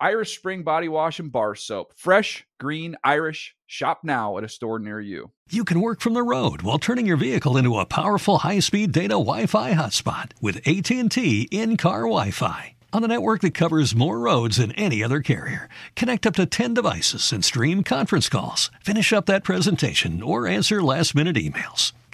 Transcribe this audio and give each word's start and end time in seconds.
Irish 0.00 0.38
Spring 0.38 0.62
Body 0.62 0.88
Wash 0.88 1.18
and 1.18 1.32
Bar 1.32 1.56
Soap. 1.56 1.92
Fresh, 1.96 2.46
green, 2.60 2.94
Irish. 3.02 3.56
Shop 3.66 4.00
now 4.04 4.38
at 4.38 4.44
a 4.44 4.48
store 4.48 4.78
near 4.78 5.00
you. 5.00 5.32
You 5.50 5.64
can 5.64 5.80
work 5.80 6.00
from 6.00 6.14
the 6.14 6.22
road 6.22 6.62
while 6.62 6.78
turning 6.78 7.04
your 7.04 7.16
vehicle 7.16 7.56
into 7.56 7.76
a 7.78 7.84
powerful 7.84 8.38
high-speed 8.38 8.92
data 8.92 9.14
Wi-Fi 9.14 9.72
hotspot 9.72 10.30
with 10.40 10.58
AT&T 10.68 11.48
in-car 11.50 12.02
Wi-Fi. 12.02 12.76
On 12.92 13.04
a 13.04 13.08
network 13.08 13.40
that 13.40 13.54
covers 13.54 13.96
more 13.96 14.20
roads 14.20 14.58
than 14.58 14.72
any 14.72 15.02
other 15.02 15.20
carrier. 15.20 15.68
Connect 15.96 16.26
up 16.26 16.36
to 16.36 16.46
10 16.46 16.74
devices 16.74 17.32
and 17.32 17.44
stream 17.44 17.82
conference 17.82 18.28
calls. 18.28 18.70
Finish 18.80 19.12
up 19.12 19.26
that 19.26 19.42
presentation 19.44 20.22
or 20.22 20.46
answer 20.46 20.80
last-minute 20.80 21.36
emails. 21.36 21.92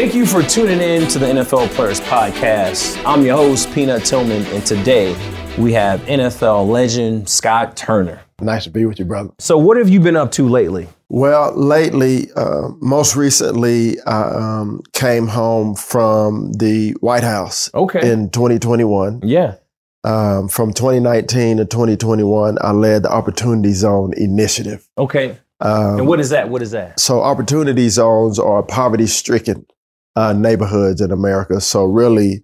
Thank 0.00 0.14
you 0.14 0.24
for 0.24 0.42
tuning 0.42 0.80
in 0.80 1.06
to 1.08 1.18
the 1.18 1.26
NFL 1.26 1.68
Players 1.74 2.00
Podcast. 2.00 3.04
I'm 3.04 3.22
your 3.22 3.36
host, 3.36 3.70
Peanut 3.74 4.02
Tillman, 4.02 4.46
and 4.46 4.64
today 4.64 5.10
we 5.58 5.74
have 5.74 6.00
NFL 6.04 6.66
legend 6.70 7.28
Scott 7.28 7.76
Turner. 7.76 8.22
Nice 8.40 8.64
to 8.64 8.70
be 8.70 8.86
with 8.86 8.98
you, 8.98 9.04
brother. 9.04 9.28
So, 9.38 9.58
what 9.58 9.76
have 9.76 9.90
you 9.90 10.00
been 10.00 10.16
up 10.16 10.32
to 10.32 10.48
lately? 10.48 10.88
Well, 11.10 11.52
lately, 11.54 12.32
uh, 12.34 12.70
most 12.80 13.14
recently, 13.14 14.00
I 14.06 14.22
um, 14.22 14.80
came 14.94 15.26
home 15.26 15.74
from 15.74 16.54
the 16.54 16.92
White 17.00 17.22
House 17.22 17.68
Okay. 17.74 18.10
in 18.10 18.30
2021. 18.30 19.20
Yeah. 19.22 19.56
Um, 20.02 20.48
from 20.48 20.72
2019 20.72 21.58
to 21.58 21.66
2021, 21.66 22.56
I 22.62 22.70
led 22.70 23.02
the 23.02 23.12
Opportunity 23.12 23.74
Zone 23.74 24.14
Initiative. 24.16 24.88
Okay. 24.96 25.36
Um, 25.60 25.98
And 25.98 26.06
what 26.06 26.20
is 26.20 26.30
that? 26.30 26.48
What 26.48 26.62
is 26.62 26.70
that? 26.70 26.98
So, 26.98 27.20
opportunity 27.20 27.90
zones 27.90 28.38
are 28.38 28.62
poverty 28.62 29.06
stricken 29.06 29.66
uh, 30.16 30.32
neighborhoods 30.32 31.00
in 31.00 31.10
America. 31.10 31.60
So, 31.60 31.84
really, 31.84 32.42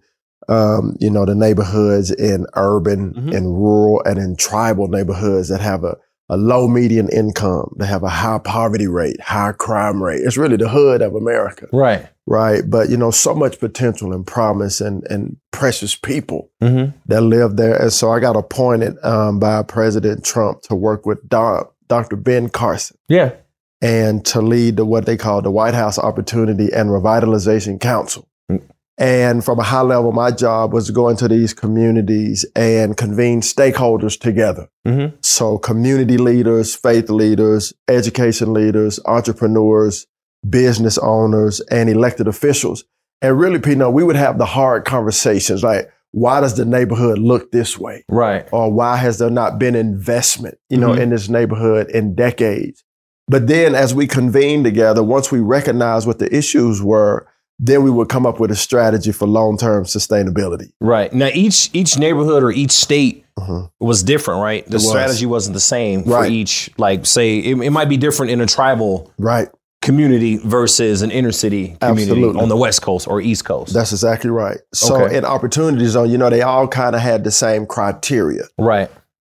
um, 0.49 0.95
you 0.99 1.09
know, 1.09 1.25
the 1.25 1.35
neighborhoods 1.35 2.11
in 2.11 2.45
urban, 2.55 3.13
Mhm. 3.13 3.33
in 3.33 3.47
rural, 3.53 4.01
and 4.05 4.17
in 4.17 4.35
tribal 4.35 4.87
neighborhoods 4.87 5.49
that 5.49 5.59
have 5.61 5.83
a, 5.83 5.97
a 6.29 6.37
low 6.37 6.67
median 6.67 7.09
income, 7.09 7.73
that 7.77 7.87
have 7.87 8.03
a 8.03 8.09
high 8.09 8.39
poverty 8.39 8.87
rate, 8.87 9.19
high 9.21 9.51
crime 9.53 10.01
rate. 10.03 10.21
It's 10.23 10.37
really 10.37 10.57
the 10.57 10.69
hood 10.69 11.01
of 11.01 11.15
America, 11.15 11.67
Right. 11.73 12.07
right? 12.25 12.61
But, 12.69 12.89
you 12.89 12.97
know, 12.97 13.11
so 13.11 13.33
much 13.33 13.59
potential 13.59 14.13
and 14.13 14.25
promise 14.27 14.79
and, 14.81 15.03
and 15.09 15.37
precious 15.51 15.95
people 15.95 16.49
Mm-hmm. 16.61 16.91
that 17.07 17.21
live 17.21 17.55
there. 17.57 17.75
And 17.81 17.91
so 17.93 18.11
I 18.11 18.19
got 18.19 18.35
appointed 18.37 18.95
um, 19.03 19.39
by 19.39 19.63
President 19.63 20.23
Trump 20.23 20.61
to 20.63 20.75
work 20.75 21.05
with 21.05 21.27
Don, 21.27 21.65
Dr. 21.89 22.15
Ben 22.17 22.49
Carson 22.49 22.97
Yeah. 23.09 23.31
And 23.81 24.25
to 24.27 24.41
lead 24.41 24.77
the, 24.77 24.85
what 24.85 25.05
they 25.05 25.17
call 25.17 25.41
the 25.41 25.51
White 25.51 25.75
House 25.75 25.99
Opportunity 25.99 26.73
and 26.73 26.89
Revitalization 26.89 27.79
Council. 27.79 28.27
Mm. 28.51 28.63
And 28.97 29.45
from 29.45 29.59
a 29.59 29.63
high 29.63 29.81
level, 29.81 30.11
my 30.11 30.31
job 30.31 30.73
was 30.73 30.87
to 30.87 30.93
go 30.93 31.09
into 31.09 31.27
these 31.27 31.53
communities 31.53 32.43
and 32.55 32.97
convene 32.97 33.41
stakeholders 33.41 34.19
together. 34.19 34.67
Mm-hmm. 34.87 35.17
So 35.21 35.59
community 35.59 36.17
leaders, 36.17 36.75
faith 36.75 37.11
leaders, 37.11 37.73
education 37.87 38.53
leaders, 38.53 38.99
entrepreneurs, 39.05 40.07
business 40.49 40.97
owners, 40.97 41.59
and 41.69 41.89
elected 41.89 42.27
officials. 42.27 42.83
And 43.21 43.39
really, 43.39 43.59
Peanut, 43.59 43.93
we 43.93 44.03
would 44.03 44.15
have 44.15 44.39
the 44.39 44.45
hard 44.45 44.85
conversations 44.85 45.63
like, 45.63 45.91
why 46.11 46.41
does 46.41 46.55
the 46.55 46.65
neighborhood 46.65 47.19
look 47.19 47.51
this 47.51 47.77
way? 47.77 48.03
Right. 48.09 48.47
or 48.51 48.71
why 48.71 48.97
has 48.97 49.19
there 49.19 49.29
not 49.29 49.59
been 49.59 49.75
investment, 49.75 50.57
you 50.69 50.77
know, 50.77 50.89
Mhm. 50.89 50.99
in 50.99 51.09
this 51.11 51.29
neighborhood 51.29 51.89
in 51.89 52.15
decades? 52.15 52.83
But 53.27 53.47
then 53.47 53.75
as 53.75 53.93
we 53.93 54.07
convened 54.07 54.63
together, 54.63 55.03
once 55.03 55.31
we 55.31 55.39
recognized 55.39 56.07
what 56.07 56.19
the 56.19 56.33
issues 56.35 56.81
were, 56.81 57.27
then 57.59 57.83
we 57.83 57.89
would 57.89 58.07
come 58.07 58.25
up 58.25 58.39
with 58.39 58.51
a 58.51 58.55
strategy 58.55 59.11
for 59.11 59.27
long-term 59.27 59.83
sustainability. 59.85 60.71
Right. 60.79 61.11
Now 61.11 61.29
each 61.33 61.69
each 61.73 61.97
neighborhood 61.97 62.43
or 62.43 62.51
each 62.51 62.71
state 62.71 63.25
Mhm. 63.39 63.69
was 63.79 64.03
different, 64.03 64.41
right? 64.41 64.65
The 64.67 64.75
was. 64.75 64.87
strategy 64.87 65.25
wasn't 65.25 65.55
the 65.55 65.59
same 65.59 66.03
for 66.03 66.25
each. 66.25 66.69
Like, 66.77 67.05
say, 67.05 67.37
it, 67.39 67.57
it 67.61 67.71
might 67.71 67.89
be 67.89 67.97
different 67.97 68.31
in 68.31 68.41
a 68.41 68.45
tribal 68.45 69.11
Right. 69.17 69.47
community 69.81 70.37
versus 70.37 71.01
an 71.01 71.11
inner 71.11 71.31
city 71.31 71.77
community 71.81 72.11
Absolutely. 72.11 72.41
on 72.41 72.49
the 72.49 72.57
West 72.57 72.81
Coast 72.81 73.07
or 73.07 73.21
East 73.21 73.45
Coast. 73.45 73.73
That's 73.73 73.91
exactly 73.91 74.29
right. 74.29 74.57
So 74.73 74.95
Okay. 75.03 75.17
in 75.17 75.25
Opportunity 75.25 75.85
Zone, 75.87 76.09
you 76.09 76.17
know, 76.17 76.29
they 76.29 76.41
all 76.43 76.67
kind 76.67 76.95
of 76.95 77.01
had 77.01 77.23
the 77.23 77.31
same 77.31 77.65
criteria. 77.65 78.43
right. 78.59 78.89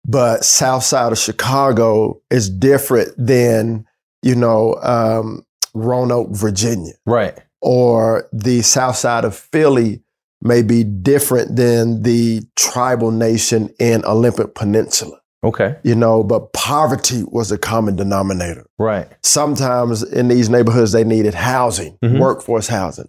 But 0.07 0.43
south 0.45 0.83
side 0.83 1.11
of 1.11 1.17
Chicago 1.17 2.21
is 2.29 2.49
different 2.49 3.09
than, 3.17 3.85
you 4.21 4.35
know, 4.35 4.75
um, 4.83 5.43
Roanoke, 5.73 6.29
Virginia. 6.31 6.93
Right. 7.05 7.37
or 7.61 8.29
the 8.31 8.61
south 8.61 8.95
side 8.95 9.25
of 9.25 9.35
Philly 9.35 10.03
may 10.41 10.61
be 10.61 10.83
different 10.83 11.55
than 11.55 12.03
the 12.03 12.41
tribal 12.55 13.09
nation 13.09 13.73
in 13.79 14.05
Olympic 14.05 14.53
Peninsula, 14.53 15.17
Okay. 15.43 15.75
you 15.83 15.95
know, 15.95 16.23
but 16.23 16.53
poverty 16.53 17.23
was 17.27 17.51
a 17.51 17.57
common 17.57 17.95
denominator. 17.95 18.67
Right. 18.77 19.07
Sometimes 19.23 20.03
in 20.03 20.27
these 20.27 20.47
neighborhoods, 20.47 20.91
they 20.91 21.03
needed 21.03 21.33
housing, 21.33 21.97
Mhm. 22.03 22.19
workforce 22.19 22.67
housing. 22.67 23.07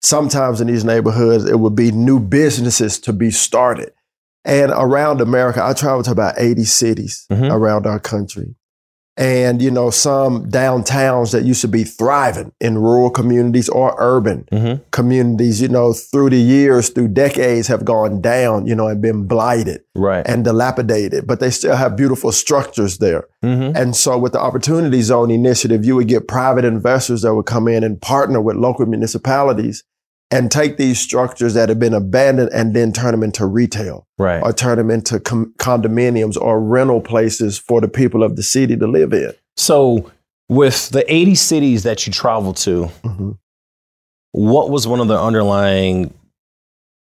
Sometimes 0.00 0.60
in 0.62 0.68
these 0.68 0.84
neighborhoods, 0.84 1.44
it 1.44 1.60
would 1.60 1.74
be 1.74 1.90
new 1.92 2.18
businesses 2.18 2.98
to 3.00 3.12
be 3.12 3.30
started. 3.30 3.90
And 4.44 4.72
around 4.74 5.20
America, 5.20 5.62
I 5.64 5.72
traveled 5.74 6.06
to 6.06 6.12
about 6.12 6.34
80 6.38 6.64
cities 6.64 7.26
Mhm. 7.30 7.52
around 7.52 7.86
our 7.86 7.98
country. 7.98 8.54
And, 9.20 9.60
you 9.60 9.72
know, 9.72 9.90
some 9.90 10.46
downtowns 10.48 11.32
that 11.32 11.42
used 11.42 11.60
to 11.62 11.66
be 11.68 11.82
thriving 11.82 12.52
in 12.60 12.78
rural 12.78 13.10
communities 13.10 13.68
or 13.68 13.96
urban 13.98 14.44
Mm-hmm. 14.52 14.82
communities, 14.92 15.60
you 15.60 15.66
know, 15.66 15.92
through 15.92 16.30
the 16.30 16.36
years, 16.40 16.90
through 16.90 17.08
decades 17.08 17.66
have 17.66 17.84
gone 17.84 18.20
down, 18.20 18.66
you 18.68 18.76
know, 18.76 18.86
and 18.86 19.02
been 19.02 19.24
blighted 19.26 19.80
Right. 19.96 20.24
and 20.24 20.44
dilapidated, 20.44 21.26
but 21.26 21.40
they 21.40 21.50
still 21.50 21.74
have 21.74 21.96
beautiful 21.96 22.30
structures 22.30 22.98
there. 22.98 23.24
mm-hmm. 23.44 23.76
And 23.76 23.96
so 23.96 24.16
with 24.16 24.34
the 24.34 24.40
Opportunity 24.40 25.02
Zone 25.02 25.32
initiative, 25.32 25.84
you 25.84 25.96
would 25.96 26.06
get 26.06 26.28
private 26.28 26.64
investors 26.64 27.22
that 27.22 27.34
would 27.34 27.46
come 27.46 27.66
in 27.66 27.82
and 27.82 28.00
partner 28.00 28.40
with 28.40 28.54
local 28.56 28.86
municipalities 28.86 29.82
and 30.30 30.50
take 30.50 30.76
these 30.76 31.00
structures 31.00 31.54
that 31.54 31.68
have 31.70 31.78
been 31.78 31.94
abandoned 31.94 32.50
and 32.52 32.74
then 32.74 32.92
turn 32.92 33.12
them 33.12 33.22
into 33.22 33.46
retail 33.46 34.06
Right. 34.18 34.42
or 34.42 34.52
turn 34.52 34.76
them 34.78 34.90
into 34.90 35.18
com- 35.20 35.54
condominiums 35.58 36.36
or 36.36 36.60
rental 36.60 37.00
places 37.00 37.58
for 37.58 37.80
the 37.80 37.88
people 37.88 38.22
of 38.22 38.36
the 38.36 38.42
city 38.42 38.76
to 38.76 38.86
live 38.86 39.12
in. 39.12 39.32
So 39.56 40.10
With 40.50 40.88
the 40.90 41.04
80 41.12 41.34
cities 41.34 41.82
that 41.82 42.06
you 42.06 42.12
traveled 42.12 42.56
to, 42.58 42.84
hmm 43.04 43.32
what 44.32 44.70
was 44.70 44.86
one 44.86 45.00
of 45.00 45.08
the 45.08 45.18
underlying 45.18 46.12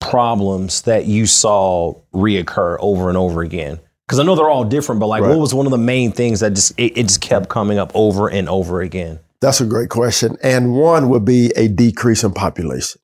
problems 0.02 0.82
that 0.84 1.06
you 1.06 1.26
saw 1.26 1.94
reoccur 2.14 2.78
over 2.80 3.10
and 3.10 3.18
over 3.18 3.42
again? 3.42 3.80
Because 4.08 4.20
I 4.20 4.24
know 4.24 4.36
they're 4.36 4.50
all 4.50 4.66
different, 4.66 5.00
but 5.00 5.08
like, 5.08 5.24
Right. 5.24 5.30
what 5.30 5.40
was 5.40 5.54
one 5.54 5.66
of 5.66 5.72
the 5.72 5.78
main 5.78 6.12
things 6.12 6.42
that 6.42 6.54
just 6.54 6.74
it, 6.78 6.98
it 6.98 7.04
just 7.04 7.22
kept 7.22 7.50
coming 7.50 7.78
up 7.80 7.92
over 7.96 8.30
and 8.30 8.48
over 8.50 8.82
again? 8.82 9.20
That's 9.42 9.62
a 9.62 9.66
great 9.66 9.90
question. 9.90 10.38
And 10.44 10.74
one 10.76 11.10
would 11.10 11.26
be 11.26 11.52
a 11.56 11.68
decrease 11.68 12.24
in 12.24 12.32
population. 12.34 13.00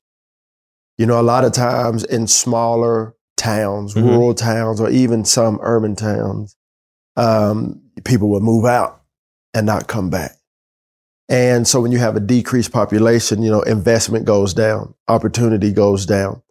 You 0.98 1.06
know, 1.06 1.20
a 1.20 1.22
lot 1.22 1.44
of 1.44 1.52
times 1.52 2.04
in 2.04 2.26
smaller 2.26 3.14
towns, 3.36 3.94
Mhm. 3.94 4.02
rural 4.08 4.34
towns, 4.34 4.80
or 4.80 4.88
even 4.90 5.24
some 5.24 5.58
urban 5.62 5.96
towns, 5.96 6.54
um, 7.16 7.80
people 8.04 8.28
would 8.30 8.42
move 8.42 8.64
out 8.64 9.00
and 9.54 9.66
not 9.66 9.88
come 9.88 10.10
back. 10.10 10.36
And 11.28 11.66
so 11.66 11.80
when 11.80 11.92
you 11.92 11.98
have 11.98 12.16
a 12.16 12.20
decreased 12.20 12.72
population, 12.72 13.42
you 13.42 13.50
know, 13.50 13.62
investment 13.62 14.24
goes 14.26 14.52
down, 14.54 14.94
opportunity 15.08 15.72
goes 15.72 16.04
down. 16.04 16.42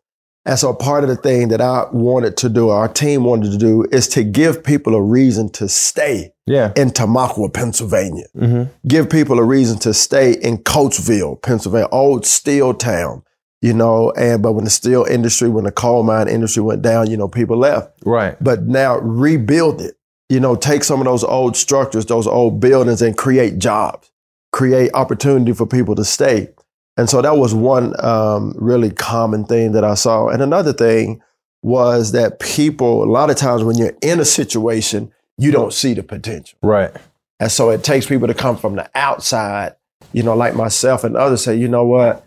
And 0.43 0.57
so 0.57 0.73
part 0.73 1.03
of 1.03 1.09
the 1.09 1.15
thing 1.15 1.49
that 1.49 1.61
I 1.61 1.85
wanted 1.91 2.35
to 2.38 2.49
do, 2.49 2.69
our 2.69 2.88
team 2.88 3.23
wanted 3.25 3.51
to 3.51 3.57
do, 3.59 3.85
is 3.91 4.07
to 4.09 4.23
give 4.23 4.63
people 4.63 4.95
a 4.95 5.01
reason 5.01 5.49
to 5.49 5.67
stay 5.69 6.33
Yeah. 6.47 6.71
in 6.75 6.89
Tamaqua, 6.89 7.53
Pennsylvania 7.53 8.25
Mm-hmm. 8.35 8.63
give 8.88 9.07
people 9.09 9.38
a 9.38 9.43
reason 9.43 9.77
to 9.79 9.93
stay 9.93 10.31
in 10.33 10.57
Coatesville, 10.57 11.39
Pennsylvania, 11.43 11.88
old 11.91 12.25
steel 12.25 12.73
town, 12.73 13.21
you 13.62 13.74
know, 13.74 14.12
and 14.12 14.42
but 14.42 14.54
when 14.54 14.63
the 14.63 14.72
steel 14.72 15.04
industry, 15.04 15.50
when 15.50 15.66
the 15.66 15.72
coal 15.72 16.04
mine 16.04 16.28
industry 16.28 16.63
went 16.63 16.81
down, 16.81 17.10
you 17.10 17.18
know, 17.18 17.28
people 17.28 17.58
left. 17.58 17.94
Right. 18.06 18.36
But 18.42 18.63
now 18.63 18.98
rebuild 19.00 19.81
it, 19.81 19.98
you 20.30 20.40
know, 20.40 20.56
take 20.56 20.84
some 20.84 21.00
of 21.00 21.06
those 21.06 21.24
old 21.24 21.56
structures, 21.56 22.06
those 22.08 22.28
old 22.28 22.60
buildings 22.60 23.02
and 23.02 23.16
create 23.16 23.60
jobs, 23.60 24.12
create 24.52 24.92
opportunity 24.94 25.54
for 25.54 25.68
people 25.68 25.96
to 25.96 26.04
stay. 26.04 26.50
And 26.98 27.10
so 27.10 27.22
that 27.22 27.38
was 27.38 27.54
one 27.54 27.94
um, 28.04 28.54
really 28.58 28.92
common 28.92 29.46
thing 29.46 29.72
that 29.74 29.84
I 29.84 29.94
saw. 29.94 30.28
And 30.28 30.42
another 30.42 30.74
thing 30.74 31.22
was 31.62 32.12
that 32.13 32.40
people, 32.40 33.04
a 33.04 33.06
lot 33.06 33.30
of 33.30 33.36
times 33.36 33.63
when 33.63 33.78
you're 33.78 33.96
in 34.02 34.19
a 34.19 34.25
situation, 34.25 35.12
you 35.38 35.52
don't 35.52 35.74
see 35.74 35.94
the 35.94 36.04
potential. 36.04 36.58
Right. 36.62 36.92
And 37.40 37.52
so 37.52 37.69
it 37.69 37.84
takes 37.84 38.06
people 38.06 38.28
to 38.28 38.34
come 38.34 38.58
from 38.58 38.75
the 38.75 38.90
outside, 38.96 39.75
you 40.13 40.24
know, 40.24 40.36
like 40.36 40.56
myself 40.56 41.04
and 41.04 41.16
others 41.16 41.44
say, 41.44 41.56
you 41.56 41.68
know 41.68 41.86
what, 41.86 42.25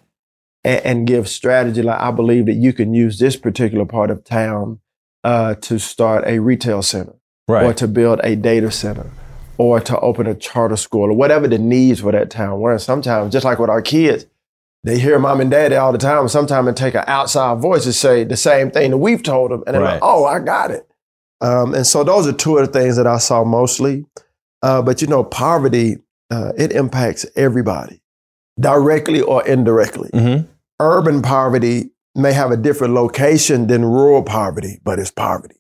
and, 0.65 0.85
and 0.85 1.07
give 1.07 1.29
strategy. 1.29 1.83
Like 1.83 2.01
I 2.01 2.11
believe 2.11 2.47
that 2.47 2.55
you 2.55 2.73
can 2.73 2.95
use 2.95 3.19
this 3.19 3.37
particular 3.37 3.85
part 3.85 4.11
of 4.11 4.25
town 4.25 4.81
uh, 5.23 5.55
to 5.57 5.79
start 5.79 6.25
a 6.27 6.39
retail 6.39 6.83
center 6.83 7.15
Right. 7.47 7.65
or 7.67 7.75
to 7.75 7.87
build 7.89 8.21
a 8.25 8.37
data 8.37 8.71
center 8.71 9.11
or 9.59 9.79
to 9.81 9.99
open 10.01 10.27
a 10.27 10.35
charter 10.35 10.77
school 10.77 11.11
or 11.11 11.13
whatever 11.13 11.47
the 11.47 11.59
needs 11.59 12.01
for 12.01 12.11
that 12.13 12.31
town 12.31 12.59
were. 12.61 12.73
And 12.73 12.81
sometimes, 12.81 13.33
just 13.33 13.45
like 13.45 13.59
with 13.59 13.69
our 13.71 13.83
kids, 13.83 14.27
they 14.83 14.99
hear 14.99 15.19
mom 15.19 15.41
and 15.41 15.51
daddy 15.51 15.77
all 15.77 15.93
the 15.93 15.99
time. 15.99 16.27
Sometimes 16.29 16.69
it 16.69 16.77
take 16.77 16.95
an 16.95 17.05
outside 17.07 17.59
voice 17.59 17.85
to 17.85 17.93
say 17.93 18.25
the 18.25 18.37
same 18.37 18.71
thing 18.71 18.91
that 18.91 18.97
we've 18.99 19.23
told 19.23 19.51
them. 19.51 19.63
And 19.67 19.75
they're 19.75 19.83
Right. 19.83 19.93
like, 19.95 20.03
oh, 20.03 20.25
I 20.25 20.39
got 20.41 20.71
it. 20.71 20.87
Um, 21.41 21.75
and 21.75 21.87
so 21.87 22.03
those 22.05 22.27
are 22.27 22.33
two 22.33 22.57
of 22.59 22.67
the 22.73 22.79
things 22.81 22.97
that 22.97 23.07
I 23.07 23.19
saw 23.19 23.45
mostly. 23.45 24.07
Uh, 24.63 24.81
but 24.83 25.01
you 25.03 25.07
know, 25.09 25.23
poverty, 25.25 25.99
uh, 26.31 26.53
it 26.57 26.73
impacts 26.73 27.27
everybody 27.37 28.01
directly 28.59 29.21
or 29.21 29.47
indirectly. 29.47 30.11
mm-hmm. 30.13 30.51
Urban 30.85 31.23
poverty 31.23 31.91
may 32.15 32.33
have 32.33 32.51
a 32.51 32.57
different 32.57 32.95
location 32.95 33.67
than 33.67 33.85
rural 33.85 34.23
poverty, 34.23 34.81
but 34.85 34.99
it's 34.99 35.11
poverty. 35.11 35.57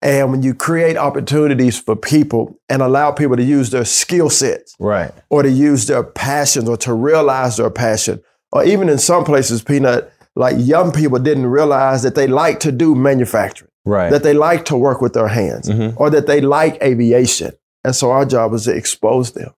And 0.00 0.30
when 0.30 0.42
you 0.42 0.54
create 0.54 0.96
opportunities 0.96 1.78
for 1.78 1.96
people 1.96 2.58
and 2.68 2.82
allow 2.82 3.10
people 3.12 3.36
to 3.36 3.42
use 3.42 3.70
their 3.70 3.84
skill 3.84 4.30
sets 4.30 4.74
Right. 4.78 5.12
or 5.28 5.42
to 5.42 5.50
use 5.50 5.86
their 5.86 6.02
passions 6.04 6.68
or 6.68 6.76
to 6.78 6.94
realize 6.94 7.56
their 7.56 7.70
passion, 7.70 8.20
or 8.52 8.64
even 8.64 8.88
in 8.88 8.98
some 8.98 9.24
places, 9.24 9.60
Peanut, 9.62 10.12
like 10.36 10.54
young 10.58 10.92
people 10.92 11.18
didn't 11.18 11.46
realize 11.46 12.02
that 12.02 12.14
they 12.14 12.26
like 12.28 12.60
to 12.60 12.70
do 12.72 12.94
manufacturing 12.94 13.70
Right. 13.84 14.10
that 14.10 14.22
they 14.22 14.34
like 14.34 14.64
to 14.66 14.76
work 14.76 15.00
with 15.00 15.14
their 15.14 15.28
hands 15.28 15.68
Mhm. 15.68 15.94
or 15.96 16.10
that 16.10 16.26
they 16.26 16.40
like 16.40 16.80
aviation. 16.82 17.52
And 17.84 17.94
so 17.94 18.10
our 18.10 18.24
job 18.24 18.52
is 18.54 18.64
to 18.64 18.74
expose 18.74 19.32
them 19.32 19.50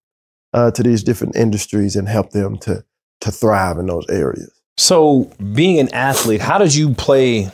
uh, 0.53 0.71
to 0.73 0.83
these 0.83 1.03
different 1.05 1.37
industries 1.37 1.97
and 1.97 2.09
help 2.09 2.31
them 2.31 2.57
to, 2.59 2.85
to 3.21 3.31
thrive 3.31 3.79
in 3.79 3.87
those 3.87 4.07
areas. 4.09 4.51
So, 4.77 5.31
being 5.53 5.79
an 5.79 5.93
athlete, 5.95 6.41
how 6.41 6.59
did 6.59 6.75
you 6.75 6.95
play 6.95 7.51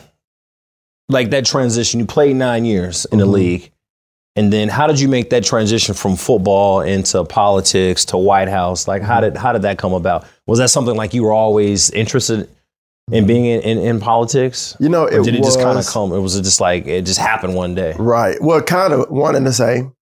like 1.09 1.29
that 1.31 1.45
transition? 1.45 1.99
You 1.99 2.05
played 2.05 2.35
nine 2.35 2.63
years 2.65 3.05
in 3.05 3.19
the 3.19 3.25
Mhm. 3.25 3.31
league. 3.31 3.71
And 4.35 4.53
then 4.53 4.69
how 4.69 4.85
did 4.85 4.99
you 4.99 5.07
make 5.07 5.31
that 5.31 5.43
transition 5.43 5.95
from 5.95 6.15
football 6.15 6.81
into 6.81 7.23
politics 7.23 8.05
to 8.05 8.17
White 8.17 8.47
House? 8.49 8.87
Like 8.87 9.01
how 9.01 9.19
did 9.19 9.35
how 9.35 9.51
did 9.51 9.63
that 9.63 9.77
come 9.79 9.93
about? 9.93 10.25
Was 10.45 10.59
that 10.59 10.69
something 10.69 10.95
like 10.95 11.13
you 11.15 11.23
were 11.23 11.33
always 11.33 11.89
interested 11.89 12.47
in 13.11 13.25
being 13.25 13.45
in, 13.45 13.61
in, 13.61 13.77
in 13.79 13.99
politics? 13.99 14.75
You 14.79 14.89
know, 14.89 15.05
Or 15.05 15.11
it 15.11 15.23
did 15.23 15.33
it 15.33 15.39
was 15.39 15.55
just 15.55 15.59
kind 15.59 15.79
of 15.79 15.87
come? 15.87 16.13
It 16.13 16.19
was 16.19 16.39
just 16.39 16.61
like 16.61 16.85
it 16.85 17.05
just 17.07 17.19
happened 17.19 17.55
one 17.55 17.73
day? 17.73 17.95
right. 17.97 18.37
Well, 18.39 18.61
kind 18.61 18.93
of 18.93 19.09
one 19.09 19.35
and 19.35 19.45
the 19.47 19.53
same. 19.53 19.93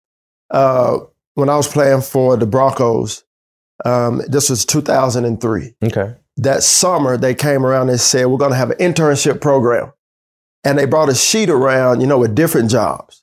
Uh, 0.50 0.98
when 1.34 1.48
I 1.48 1.56
was 1.56 1.68
playing 1.68 2.00
for 2.02 2.36
the 2.36 2.46
Broncos, 2.46 3.22
um, 3.84 4.20
this 4.26 4.50
was 4.50 4.64
2003. 4.64 5.74
Okay. 5.84 6.14
That 6.36 6.62
summer 6.62 7.16
they 7.16 7.34
came 7.34 7.64
around 7.64 7.90
and 7.90 8.00
said 8.00 8.26
we're 8.26 8.38
going 8.38 8.50
to 8.50 8.56
have 8.56 8.70
an 8.70 8.78
internship 8.78 9.40
program. 9.40 9.92
And 10.64 10.78
they 10.78 10.86
brought 10.86 11.08
a 11.10 11.14
sheet 11.14 11.50
around 11.50 12.00
you 12.00 12.06
know 12.06 12.18
with 12.18 12.34
different 12.34 12.70
jobs. 12.70 13.22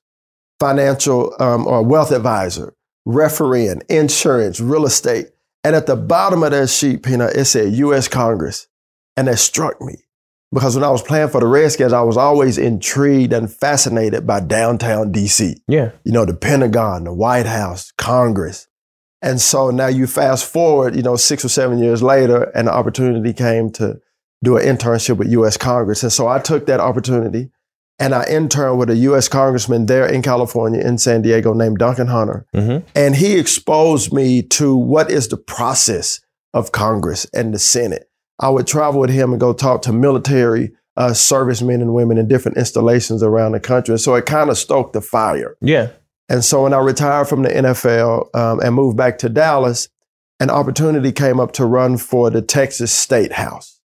Financial 0.60 1.34
um, 1.42 1.66
or 1.68 1.81
wealth 1.84 2.12
advisor 2.12 2.74
refereeing 3.06 3.81
insurance 3.90 4.60
real 4.60 4.86
estate. 4.86 5.28
And 5.63 5.75
at 5.75 5.88
the 5.88 5.96
bottom 5.96 6.44
of 6.44 6.52
that 6.52 6.69
sheet 6.69 7.04
peanut 7.04 7.36
it 7.36 7.46
said 7.46 7.74
u.s 7.74 8.08
congress. 8.08 8.68
And 9.18 9.28
that 9.28 9.40
struck 9.40 9.81
me. 9.81 9.96
Because 10.54 10.75
when 10.75 10.84
i 10.84 10.90
was 10.90 11.02
playing 11.02 11.30
for 11.30 11.40
the 11.42 11.48
redskins 11.48 11.94
i 11.94 12.02
was 12.02 12.18
always 12.18 12.58
intrigued 12.60 13.34
and 13.34 13.52
fascinated 13.52 14.28
by 14.28 14.40
downtown 14.40 15.12
dc 15.12 15.56
Yeah. 15.68 15.92
you 16.04 16.12
know, 16.12 16.25
the 16.25 16.36
Pentagon, 16.36 17.06
the 17.06 17.13
White 17.13 17.48
House, 17.48 17.92
Congress. 17.98 18.68
And 19.21 19.39
so 19.39 19.69
now 19.69 19.88
you 19.88 20.07
fast 20.07 20.45
forward, 20.45 20.95
you 20.95 21.03
know, 21.03 21.15
six 21.15 21.45
or 21.45 21.50
seven 21.50 21.77
years 21.79 22.01
later, 22.01 22.44
and 22.56 22.68
the 22.68 22.73
opportunity 22.73 23.33
came 23.33 23.71
to 23.73 24.00
do 24.44 24.57
an 24.57 24.65
internship 24.65 25.18
with 25.18 25.31
US 25.31 25.57
Congress. 25.57 26.03
And 26.03 26.12
so 26.12 26.27
I 26.27 26.39
took 26.39 26.65
that 26.65 26.79
opportunity 26.79 27.51
and 28.00 28.15
I 28.15 28.25
interned 28.27 28.79
with 28.79 28.89
a 28.89 28.95
US 28.95 29.27
congressman 29.27 29.85
there 29.85 30.07
in 30.07 30.23
California, 30.23 30.81
in 30.81 30.97
San 30.97 31.21
Diego, 31.21 31.53
named 31.53 31.77
Duncan 31.77 32.07
Hunter. 32.07 32.47
Mm-hmm. 32.56 32.88
And 32.95 33.15
he 33.15 33.38
exposed 33.38 34.12
me 34.12 34.41
to 34.41 34.75
what 34.75 35.12
is 35.12 35.27
the 35.27 35.38
process 35.38 36.19
of 36.53 36.71
Congress 36.71 37.27
and 37.33 37.53
the 37.53 37.59
Senate. 37.59 38.09
I 38.39 38.50
would 38.50 38.65
travel 38.65 39.01
with 39.01 39.12
him 39.12 39.31
and 39.31 39.39
go 39.39 39.53
talk 39.53 39.84
to 39.84 39.93
military 39.93 40.72
uh, 40.98 41.13
servicemen 41.13 41.79
and 41.81 41.93
women 41.93 42.17
in 42.17 42.27
different 42.27 42.57
installations 42.57 43.22
around 43.22 43.51
the 43.51 43.60
country. 43.60 43.93
And 43.93 44.01
so 44.01 44.15
it 44.15 44.25
kind 44.25 44.50
of 44.50 44.57
stoked 44.57 44.93
the 44.93 45.01
fire. 45.01 45.55
Yeah. 45.62 45.89
And 46.31 46.45
so 46.45 46.63
when 46.63 46.73
I 46.73 46.77
retired 46.77 47.27
from 47.27 47.43
the 47.43 47.50
NFL 47.50 48.33
um, 48.33 48.61
and 48.61 48.73
moved 48.73 48.95
back 48.95 49.17
to 49.17 49.27
Dallas, 49.27 49.89
an 50.39 50.50
opportunity 50.50 51.11
came 51.11 51.41
up 51.41 51.51
to 51.53 51.65
run 51.65 51.97
for 51.97 52.29
the 52.29 52.41
Texas 52.41 52.93
State 52.93 53.33
House. 53.33 53.81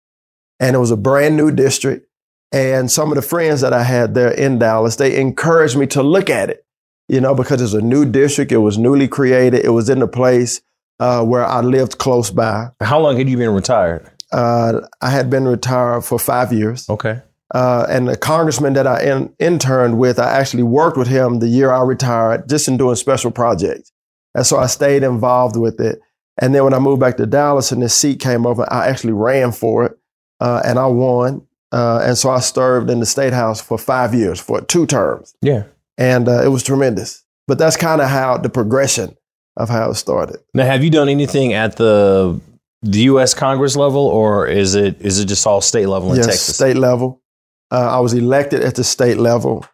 And 0.61 0.77
it 0.77 0.79
was 0.79 0.93
a 0.93 0.97
brand 0.97 1.37
new 1.37 1.51
district. 1.51 2.07
And 2.53 2.89
some 2.89 3.11
of 3.11 3.17
the 3.17 3.23
friends 3.23 3.63
that 3.63 3.73
I 3.73 3.83
had 3.83 4.15
there 4.15 4.31
in 4.31 4.61
Dallas, 4.61 4.95
they 4.95 5.21
encouraged 5.21 5.77
me 5.77 5.89
to 5.89 6.05
look 6.05 6.31
at 6.31 6.49
it, 6.49 6.65
you 7.09 7.21
know, 7.21 7.35
because 7.35 7.61
it's 7.61 7.73
a 7.73 7.81
new 7.81 8.05
district. 8.05 8.53
It 8.53 8.59
was 8.59 8.79
newly 8.79 9.09
created. 9.09 9.65
It 9.65 9.71
was 9.71 9.91
in 9.91 10.01
a 10.01 10.07
place 10.07 10.61
uh, 11.01 11.25
where 11.25 11.45
I 11.45 11.63
lived 11.63 11.99
close 11.99 12.31
by. 12.31 12.69
How 12.81 13.01
long 13.01 13.17
had 13.17 13.29
you 13.29 13.39
been 13.39 13.55
retired? 13.55 14.09
Uh, 14.31 14.83
I 15.03 15.11
had 15.11 15.31
been 15.31 15.49
retired 15.49 16.05
for 16.05 16.17
five 16.17 16.53
years. 16.53 16.89
Okay. 16.89 17.23
Uh, 17.55 17.87
and 17.89 18.09
the 18.09 18.17
congressman 18.17 18.73
that 18.73 18.87
I 18.87 19.03
in, 19.03 19.33
interned 19.39 19.99
with, 19.99 20.19
I 20.19 20.33
actually 20.39 20.65
worked 20.65 20.97
with 20.97 21.09
him 21.09 21.39
the 21.39 21.49
year 21.49 21.71
I 21.71 21.83
retired, 21.83 22.49
just 22.49 22.67
in 22.69 22.77
doing 22.77 22.97
special 22.97 23.31
projects. 23.31 23.93
And 24.35 24.47
so 24.47 24.59
I 24.59 24.67
stayed 24.67 25.03
involved 25.03 25.57
with 25.57 25.81
it. 25.81 26.01
And 26.39 26.55
then 26.55 26.65
when 26.65 26.75
I 26.75 26.79
moved 26.79 27.01
back 27.01 27.17
to 27.19 27.27
Dallas 27.27 27.73
and 27.73 27.81
this 27.81 27.95
seat 27.95 28.21
came 28.21 28.47
open, 28.47 28.67
I 28.69 28.89
actually 28.89 29.15
ran 29.15 29.53
for 29.53 29.87
it 29.87 29.99
uh, 30.41 30.61
and 30.65 30.79
I 30.79 30.87
won. 30.87 31.47
Uh, 31.73 32.01
and 32.05 32.19
so 32.19 32.31
I 32.31 32.41
served 32.41 32.91
in 32.91 33.01
the 33.01 33.07
state 33.07 33.33
house 33.33 33.61
for 33.61 33.79
five 33.79 34.15
years, 34.15 34.41
for 34.41 34.61
two 34.61 34.87
terms. 34.87 35.35
Yeah. 35.41 35.65
And 35.99 36.29
uh, 36.29 36.45
it 36.45 36.49
was 36.49 36.63
tremendous. 36.63 37.25
But 37.47 37.59
that's 37.59 37.77
kind 37.77 38.01
of 38.01 38.09
how 38.09 38.39
the 38.39 38.49
progression 38.49 39.17
of 39.57 39.69
how 39.69 39.91
it 39.91 39.95
started. 39.95 40.41
Now, 40.53 40.67
have 40.67 40.85
you 40.85 40.91
done 40.91 41.09
anything 41.09 41.53
at 41.53 41.77
the 41.77 42.41
the 42.83 43.01
U.S. 43.01 43.35
Congress 43.35 43.75
level, 43.75 44.07
or 44.07 44.47
is 44.47 44.75
it 44.75 45.01
is 45.01 45.19
it 45.19 45.27
just 45.27 45.47
all 45.47 45.61
state 45.61 45.87
level 45.87 46.11
in 46.11 46.17
yes, 46.17 46.27
Texas? 46.27 46.57
state 46.57 46.77
level. 46.77 47.23
Uh, 47.71 47.97
I 47.97 48.01
was 48.01 48.13
elected 48.15 48.63
at 48.63 48.75
the 48.77 48.85
state 48.85 49.19
level. 49.19 49.65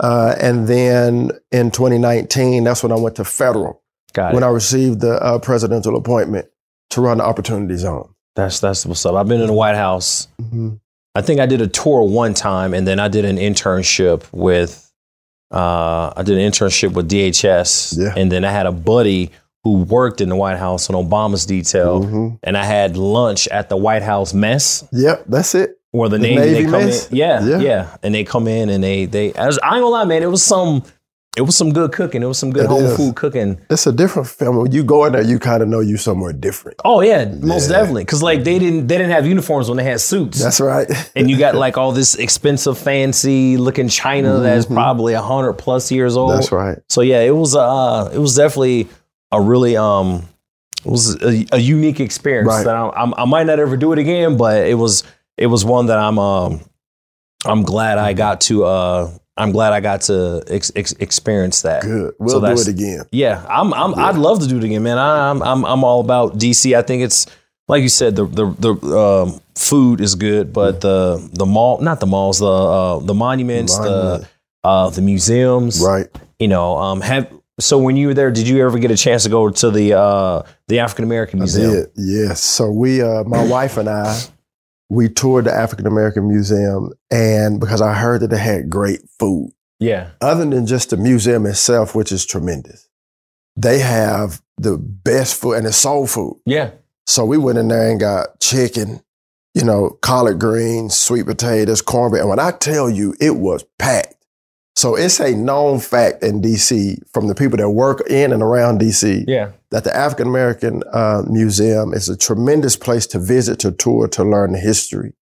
Uh, 0.00 0.34
and 0.40 0.66
then 0.66 1.30
in 1.52 1.70
2019, 1.70 2.64
that's 2.64 2.82
when 2.82 2.90
I 2.92 2.96
went 2.96 3.16
to 3.16 3.24
federal, 3.24 3.82
Got 4.14 4.32
it. 4.32 4.34
when 4.34 4.42
I 4.42 4.48
received 4.48 5.00
the 5.00 5.12
uh, 5.22 5.38
presidential 5.38 5.96
appointment 5.96 6.48
to 6.90 7.00
run 7.00 7.18
the 7.18 7.24
Opportunity 7.24 7.76
Zone. 7.76 8.08
that's 8.34 8.60
that's 8.60 8.84
what's 8.86 9.04
up. 9.06 9.14
I've 9.14 9.28
been 9.28 9.40
in 9.40 9.46
the 9.46 9.52
White 9.52 9.76
House. 9.76 10.28
Mhm. 10.40 10.80
I 11.14 11.20
think 11.22 11.40
I 11.40 11.46
did 11.46 11.60
a 11.60 11.66
tour 11.68 12.02
one 12.02 12.32
time, 12.34 12.72
and 12.74 12.86
then 12.86 12.98
I 12.98 13.08
did 13.08 13.24
an 13.26 13.36
internship 13.36 14.24
with. 14.32 14.90
Uh, 15.52 16.12
I 16.16 16.22
did 16.24 16.38
an 16.38 16.50
internship 16.50 16.94
with 16.94 17.08
DHS, 17.08 17.94
Yeah. 17.98 18.14
and 18.16 18.32
then 18.32 18.44
I 18.44 18.50
had 18.50 18.64
a 18.66 18.72
buddy 18.72 19.30
who 19.64 19.82
worked 19.84 20.20
in 20.22 20.30
the 20.30 20.36
White 20.36 20.56
House 20.58 20.88
on 20.90 20.96
Obama's 20.96 21.44
detail, 21.46 22.02
Mhm. 22.02 22.38
and 22.42 22.56
I 22.56 22.64
had 22.64 22.96
lunch 22.96 23.46
at 23.48 23.68
the 23.68 23.76
White 23.76 24.02
House 24.02 24.32
mess 24.34 24.82
Yep, 24.92 25.24
that's 25.28 25.54
it. 25.54 25.76
Where 25.92 26.08
the, 26.08 26.16
The 26.18 26.22
Navy, 26.22 26.36
Navy 26.36 26.64
they 26.64 26.70
come 26.70 26.82
in. 26.82 27.00
Yeah, 27.10 27.44
Yeah. 27.46 27.58
yeah, 27.60 27.96
and 28.02 28.14
they 28.14 28.24
come 28.24 28.48
in 28.48 28.68
and 28.68 28.82
they 28.84 29.04
they. 29.06 29.32
I, 29.34 29.46
was, 29.46 29.58
I 29.62 29.68
ain't 29.76 29.76
gonna 29.76 29.86
lie, 29.88 30.04
man. 30.04 30.22
It 30.22 30.30
was 30.30 30.42
some. 30.42 30.82
It 31.34 31.40
was 31.40 31.56
some 31.56 31.72
good 31.72 31.92
cooking. 31.92 32.22
It 32.22 32.26
was 32.26 32.36
some 32.36 32.50
good 32.52 32.64
It 32.64 32.68
home 32.68 32.84
is. 32.84 32.94
food 32.94 33.14
cooking. 33.16 33.58
It's 33.70 33.86
a 33.86 33.92
different 33.92 34.28
film. 34.28 34.56
When 34.58 34.70
you 34.70 34.84
go 34.84 35.06
in 35.06 35.14
there, 35.14 35.22
you 35.22 35.38
kind 35.38 35.62
of 35.62 35.68
know 35.70 35.80
you 35.80 35.96
somewhere 35.96 36.34
different. 36.34 36.78
Oh 36.84 37.00
yeah, 37.00 37.24
most 37.24 37.70
Yeah. 37.70 37.78
definitely. 37.78 38.04
Because 38.04 38.22
like 38.22 38.44
they 38.44 38.58
didn't 38.58 38.88
they 38.88 38.98
didn't 38.98 39.12
have 39.12 39.26
uniforms 39.26 39.68
when 39.70 39.78
they 39.78 39.84
had 39.84 40.02
suits. 40.02 40.38
That's 40.42 40.60
right. 40.60 40.86
and 41.16 41.30
you 41.30 41.38
got 41.38 41.54
like 41.64 41.78
all 41.78 41.92
this 41.92 42.16
expensive, 42.16 42.76
fancy 42.76 43.56
looking 43.56 43.88
china 43.88 44.40
that's 44.40 44.66
probably 44.66 45.14
a 45.14 45.22
hundred 45.22 45.54
plus 45.54 45.90
years 45.90 46.18
old. 46.18 46.32
Mm-hmm. 46.32 46.38
That's 46.40 46.52
right. 46.52 46.78
So 46.90 47.00
yeah, 47.00 47.20
it 47.20 47.34
was 47.34 47.56
uh 47.56 48.10
it 48.12 48.18
was 48.18 48.36
definitely 48.36 48.90
a 49.30 49.40
really 49.40 49.74
um 49.74 50.28
it 50.84 50.90
was 50.90 51.16
a, 51.22 51.46
a 51.52 51.58
unique 51.58 52.00
experience 52.00 52.48
Right. 52.48 52.64
that 52.66 52.74
I, 52.76 52.88
I'm- 52.88 53.14
I 53.16 53.24
might 53.24 53.46
not 53.46 53.58
ever 53.58 53.78
do 53.78 53.94
it 53.94 53.98
again, 53.98 54.36
but 54.36 54.66
it 54.66 54.74
was 54.74 55.02
it 55.38 55.46
was 55.46 55.64
one 55.64 55.86
that 55.86 55.98
I'm 55.98 56.18
um 56.18 56.60
I'm 57.44 57.62
glad 57.62 57.98
I 57.98 58.12
got 58.12 58.40
to 58.42 58.64
uh 58.64 59.10
I'm 59.36 59.50
glad 59.50 59.72
I 59.72 59.80
got 59.80 60.02
to 60.02 60.44
ex- 60.46 60.70
ex- 60.76 60.92
experience 60.92 61.62
that. 61.62 61.82
Good. 61.82 62.14
We'll 62.18 62.40
So 62.40 62.46
do 62.54 62.60
it 62.60 62.68
again. 62.68 63.04
Yeah, 63.12 63.44
I'm. 63.48 63.72
I'm. 63.72 63.94
I'd 63.98 64.16
love 64.16 64.40
to 64.40 64.46
do 64.46 64.58
it 64.58 64.64
again, 64.64 64.82
man. 64.82 64.98
I, 64.98 65.30
I'm. 65.30 65.42
I'm. 65.42 65.64
I'm 65.64 65.84
all 65.84 66.00
about 66.00 66.36
DC. 66.38 66.76
I 66.76 66.82
think 66.82 67.02
it's 67.02 67.26
like 67.66 67.82
you 67.82 67.88
said. 67.88 68.14
The 68.14 68.26
the 68.26 68.50
the 68.58 68.96
um, 68.98 69.40
food 69.54 70.02
is 70.02 70.16
good, 70.16 70.52
but 70.52 70.82
the 70.82 71.26
the 71.32 71.46
mall, 71.46 71.80
not 71.80 71.98
the 71.98 72.06
malls, 72.06 72.40
the 72.40 72.46
uh, 72.46 72.98
the 72.98 73.14
monuments, 73.14 73.78
Monument. 73.78 74.22
the 74.62 74.68
uh, 74.68 74.90
the 74.90 75.00
museums. 75.00 75.80
Right. 75.80 76.08
You 76.38 76.48
know, 76.48 76.76
um, 76.76 77.00
have. 77.00 77.32
So 77.58 77.78
when 77.78 77.96
you 77.96 78.08
were 78.08 78.14
there, 78.14 78.30
did 78.30 78.46
you 78.46 78.62
ever 78.66 78.78
get 78.78 78.90
a 78.90 78.96
chance 78.98 79.22
to 79.22 79.30
go 79.30 79.48
to 79.48 79.70
the 79.70 79.94
uh, 79.98 80.42
the 80.68 80.80
African 80.80 81.06
American 81.06 81.38
Museum? 81.38 81.86
Yes. 81.96 82.42
So 82.44 82.70
we, 82.70 83.00
uh, 83.00 83.24
my 83.24 83.42
wife 83.46 83.78
and 83.78 83.88
I, 83.88 84.20
we 84.92 85.08
toured 85.08 85.46
the 85.46 85.54
African 85.54 85.86
American 85.86 86.28
Museum, 86.28 86.92
and 87.10 87.58
because 87.58 87.80
I 87.80 87.94
heard 87.94 88.20
that 88.20 88.28
they 88.28 88.38
had 88.38 88.68
great 88.68 89.00
food, 89.18 89.52
Yeah. 89.80 90.10
other 90.20 90.44
than 90.44 90.66
just 90.66 90.90
the 90.90 90.98
museum 90.98 91.46
itself, 91.46 91.94
which 91.94 92.12
is 92.12 92.26
tremendous, 92.26 92.88
they 93.56 93.78
have 93.78 94.42
the 94.58 94.76
best 94.76 95.34
food 95.40 95.54
and 95.54 95.66
it's 95.66 95.78
soul 95.78 96.06
food. 96.06 96.36
Yeah. 96.44 96.70
So 97.06 97.24
we 97.24 97.38
went 97.38 97.58
in 97.58 97.68
there 97.68 97.90
and 97.90 97.98
got 97.98 98.38
chicken, 98.40 99.00
you 99.54 99.64
know, 99.64 99.96
collard 100.02 100.38
greens, 100.38 100.94
sweet 100.94 101.24
potatoes, 101.26 101.80
cornbread. 101.80 102.20
And 102.20 102.28
when 102.30 102.38
I 102.38 102.50
tell 102.50 102.90
you, 102.90 103.14
it 103.18 103.36
was 103.36 103.64
packed. 103.78 104.14
So 104.74 104.94
it's 104.96 105.20
a 105.20 105.34
known 105.34 105.80
fact 105.80 106.22
in 106.22 106.40
DC 106.40 106.96
from 107.12 107.26
the 107.28 107.34
people 107.34 107.58
that 107.58 107.68
work 107.70 108.02
in 108.08 108.32
and 108.32 108.42
around 108.42 108.80
DC 108.80 109.24
Yeah. 109.28 109.50
that 109.70 109.84
the 109.84 109.94
African 109.94 110.26
American 110.28 110.82
uh, 110.92 111.22
Museum 111.28 111.92
is 111.92 112.08
a 112.08 112.16
tremendous 112.16 112.74
place 112.76 113.06
to 113.08 113.18
visit, 113.18 113.58
to 113.60 113.72
tour, 113.72 114.08
to 114.08 114.24
learn 114.24 114.52
the 114.52 114.58
history, 114.58 115.12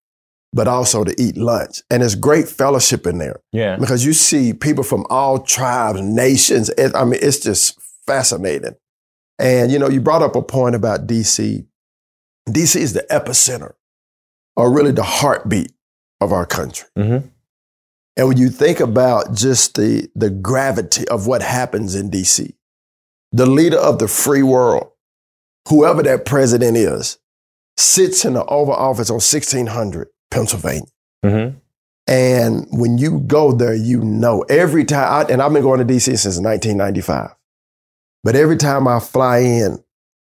but 0.53 0.67
also 0.69 1.03
to 1.03 1.13
eat 1.21 1.35
lunch. 1.35 1.81
And 1.89 2.01
there's 2.01 2.15
great 2.15 2.47
fellowship 2.47 3.05
in 3.05 3.17
there 3.17 3.41
Yeah. 3.51 3.75
because 3.77 4.05
you 4.05 4.13
see 4.13 4.53
people 4.53 4.85
from 4.85 5.05
all 5.09 5.39
tribes, 5.39 6.01
nations. 6.01 6.69
It, 6.77 6.95
I 6.95 7.03
mean, 7.03 7.19
it's 7.21 7.39
just 7.39 7.77
fascinating. 8.07 8.75
And 9.37 9.69
you 9.71 9.79
know, 9.79 9.89
you 9.89 9.99
brought 9.99 10.21
up 10.21 10.35
a 10.37 10.41
point 10.41 10.75
about 10.75 11.07
DC. 11.07 11.65
DC 12.49 12.75
is 12.77 12.93
the 12.93 13.05
epicenter, 13.11 13.73
or 14.55 14.71
really 14.71 14.91
the 14.91 15.03
heartbeat 15.03 15.71
of 16.21 16.31
our 16.31 16.45
country. 16.45 16.87
Mm-hmm. 16.97 17.27
And 18.21 18.27
when 18.27 18.37
you 18.37 18.49
think 18.49 18.79
about 18.79 19.33
just 19.33 19.73
the 19.73 20.07
the 20.13 20.29
gravity 20.29 21.07
of 21.07 21.25
what 21.25 21.41
happens 21.41 21.95
in 21.95 22.11
DC, 22.11 22.53
the 23.31 23.47
leader 23.47 23.79
of 23.79 23.97
the 23.97 24.07
free 24.07 24.43
world, 24.43 24.91
whoever 25.67 26.03
that 26.03 26.23
president 26.23 26.77
is, 26.77 27.17
sits 27.77 28.23
in 28.23 28.33
the 28.33 28.45
Oval 28.45 28.75
Office 28.75 29.09
on 29.09 29.15
1600 29.15 30.09
Pennsylvania. 30.29 30.85
Mm-hmm. 31.25 31.57
And 32.05 32.67
when 32.69 32.99
you 32.99 33.21
go 33.21 33.53
there, 33.53 33.73
you 33.73 34.01
know 34.01 34.43
every 34.43 34.85
time, 34.85 35.11
I, 35.11 35.31
and 35.31 35.41
I've 35.41 35.51
been 35.51 35.63
going 35.63 35.79
to 35.79 35.91
DC 35.91 36.03
since 36.03 36.37
1995. 36.37 37.31
But 38.23 38.35
every 38.35 38.57
time 38.57 38.87
I 38.87 38.99
fly 38.99 39.39
in 39.39 39.83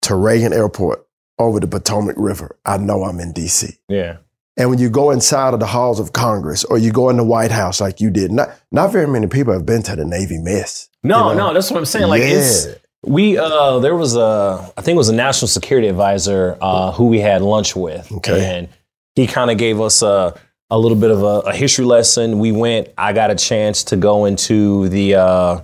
to 0.03 0.15
Reagan 0.15 0.53
Airport 0.53 1.05
over 1.37 1.59
the 1.59 1.67
Potomac 1.67 2.15
River, 2.17 2.57
I 2.65 2.77
know 2.77 3.03
I'm 3.03 3.19
in 3.19 3.33
DC. 3.33 3.77
Yeah. 3.89 4.19
And 4.57 4.69
when 4.69 4.79
you 4.79 4.91
go 4.91 5.11
inside 5.11 5.55
of 5.55 5.61
the 5.61 5.67
halls 5.67 5.99
of 5.99 6.13
Congress 6.13 6.63
or 6.65 6.77
you 6.79 6.93
go 6.93 7.09
in 7.09 7.17
the 7.17 7.25
White 7.25 7.51
House 7.51 7.81
like 7.81 8.01
you 8.01 8.11
did, 8.11 8.31
not, 8.31 8.51
not 8.71 8.93
very 8.93 9.07
many 9.09 9.27
people 9.27 9.53
have 9.55 9.65
been 9.65 9.83
to 9.85 9.97
the 9.97 10.05
Navy 10.05 10.39
mess. 10.39 10.91
No, 11.03 11.31
You 11.31 11.37
know? 11.39 11.49
no, 11.49 11.55
that's 11.55 11.71
what 11.71 11.79
I'm 11.79 11.87
saying. 11.87 12.09
Like 12.09 12.23
it's 12.23 12.67
we 13.05 13.37
uh 13.39 13.79
there 13.81 13.97
was 13.97 14.15
a 14.15 14.71
I 14.77 14.83
think 14.83 14.95
it 14.95 14.99
was 14.99 15.09
a 15.09 15.15
national 15.15 15.49
security 15.49 15.89
advisor 15.89 16.57
uh 16.61 16.93
who 16.93 17.07
we 17.07 17.19
had 17.19 17.41
lunch 17.43 17.75
with. 17.75 18.11
Okay. 18.13 18.45
And 18.59 18.69
he 19.17 19.27
kind 19.27 19.51
of 19.51 19.57
gave 19.59 19.81
us 19.81 20.03
a 20.03 20.39
a 20.71 20.79
little 20.79 20.97
bit 20.99 21.11
of 21.11 21.23
a, 21.23 21.41
a 21.51 21.53
history 21.55 21.85
lesson. 21.85 22.39
We 22.39 22.53
went, 22.53 22.89
I 22.97 23.13
got 23.13 23.31
a 23.31 23.35
chance 23.35 23.85
to 23.85 23.97
go 23.97 24.27
into 24.27 24.89
the 24.91 25.15
uh 25.17 25.61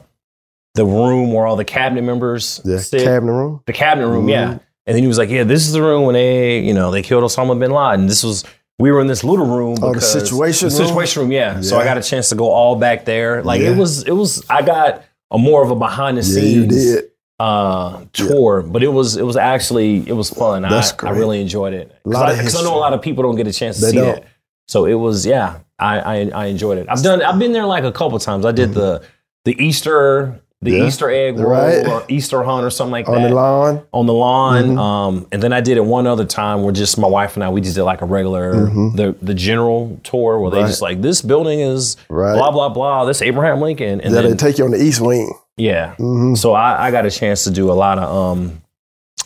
the 0.74 0.84
room 0.84 1.32
where 1.32 1.46
all 1.46 1.56
the 1.56 1.64
cabinet 1.64 2.02
members 2.02 2.58
The 2.64 2.78
sit. 2.80 3.02
cabinet 3.04 3.32
room. 3.32 3.62
the 3.66 3.72
cabinet 3.72 4.08
room, 4.08 4.26
Mhm. 4.26 4.30
yeah. 4.30 4.50
And 4.86 4.94
then 4.96 5.02
he 5.02 5.06
was 5.06 5.18
like, 5.18 5.28
Yeah, 5.30 5.44
this 5.44 5.66
is 5.66 5.72
the 5.72 5.82
room 5.82 6.04
when 6.04 6.14
they, 6.14 6.60
you 6.60 6.72
know, 6.72 6.90
they 6.90 7.02
killed 7.02 7.22
Osama 7.22 7.58
bin 7.58 7.70
Laden. 7.70 8.06
This 8.06 8.24
was 8.24 8.44
we 8.78 8.90
were 8.92 9.00
in 9.00 9.06
this 9.06 9.24
little 9.24 9.46
room. 9.46 9.76
Oh, 9.82 9.92
the 9.94 10.00
situation 10.00 10.68
the 10.68 10.76
room? 10.78 10.86
situation 10.86 11.22
room, 11.22 11.32
yeah. 11.32 11.60
So 11.60 11.78
I 11.78 11.84
got 11.84 11.98
a 11.98 12.02
chance 12.02 12.28
to 12.30 12.34
go 12.36 12.50
all 12.50 12.76
back 12.76 13.04
there. 13.04 13.42
Like 13.42 13.60
Yeah. 13.60 13.70
it 13.70 13.76
was, 13.76 14.04
it 14.04 14.12
was. 14.12 14.44
I 14.48 14.62
got 14.62 15.04
a 15.30 15.38
more 15.38 15.62
of 15.62 15.70
a 15.70 15.76
behind 15.76 16.16
the 16.16 16.22
Yeah, 16.22 16.34
scenes 16.34 16.74
did. 16.74 17.04
uh, 17.38 18.04
tour, 18.12 18.62
but 18.62 18.82
it 18.82 18.88
was 18.88 19.16
it 19.16 19.24
was 19.24 19.36
actually 19.36 20.08
it 20.08 20.12
was 20.14 20.30
fun. 20.30 20.62
That's 20.62 20.92
I, 21.02 21.08
I 21.08 21.10
really 21.10 21.40
enjoyed 21.40 21.74
it 21.74 21.94
because 22.04 22.54
I, 22.56 22.62
know 22.62 22.74
a 22.74 22.78
lot 22.78 22.92
of 22.92 23.02
people 23.02 23.22
don't 23.24 23.36
get 23.36 23.46
a 23.46 23.52
chance 23.52 23.76
to 23.80 23.86
They 23.86 23.90
see 23.92 23.96
don't. 23.98 24.14
that. 24.16 24.24
So 24.68 24.84
it 24.86 24.94
was 24.94 25.24
yeah, 25.26 25.58
I, 25.78 25.98
I 26.00 26.14
I 26.30 26.46
enjoyed 26.46 26.78
it. 26.78 26.86
I've 26.88 27.02
done 27.02 27.22
I've 27.22 27.38
been 27.38 27.52
there 27.52 27.66
like 27.66 27.84
a 27.84 27.92
couple 27.92 28.18
times. 28.18 28.44
I 28.46 28.52
did 28.52 28.74
the 28.74 29.02
the 29.44 29.54
Easter 29.62 30.40
the 30.60 30.70
Mm-hmm. 30.72 30.80
Yeah. 30.80 30.86
Easter 30.88 31.10
egg 31.10 31.38
roll 31.38 31.50
Right. 31.52 31.86
or 31.86 32.02
Easter 32.08 32.42
hunt 32.42 32.64
or 32.66 32.70
something 32.70 32.90
like 32.92 33.08
On 33.08 33.14
that 33.14 33.22
On 33.24 33.28
the 33.30 33.34
lawn. 33.34 33.82
on 33.92 34.06
the 34.06 34.12
lawn. 34.12 34.64
Mhm. 34.64 34.78
Um, 34.78 35.26
and 35.30 35.40
then 35.42 35.52
I 35.52 35.60
did 35.60 35.76
it 35.76 35.84
one 35.84 36.06
other 36.08 36.24
time 36.24 36.62
where 36.64 36.72
just 36.72 36.98
my 36.98 37.06
wife 37.06 37.36
and 37.36 37.44
I 37.44 37.48
we 37.50 37.60
just 37.60 37.76
did 37.76 37.84
like 37.84 38.02
a 38.02 38.06
regular 38.06 38.54
Mhm. 38.54 38.96
the 38.96 39.14
the 39.22 39.34
general 39.34 39.98
tour 40.02 40.40
where 40.40 40.50
they 40.50 40.62
just 40.62 40.82
like 40.82 41.00
this 41.00 41.22
building 41.22 41.60
is 41.60 41.96
Right. 42.08 42.34
blah 42.36 42.50
blah 42.50 42.70
blah. 42.70 43.04
This 43.04 43.22
Abraham 43.22 43.60
Lincoln 43.60 44.00
and 44.00 44.12
yeah, 44.14 44.20
then 44.22 44.30
they 44.32 44.36
take 44.36 44.58
you 44.58 44.64
on 44.64 44.72
the 44.72 44.82
east 44.82 45.00
wing. 45.00 45.32
yeah. 45.56 45.94
hmm 45.94 46.34
So 46.34 46.54
I, 46.54 46.86
I 46.88 46.90
got 46.90 47.06
a 47.06 47.10
chance 47.10 47.44
to 47.44 47.50
do 47.52 47.70
a 47.70 47.74
lot 47.74 47.98
of 47.98 48.12
um 48.12 48.60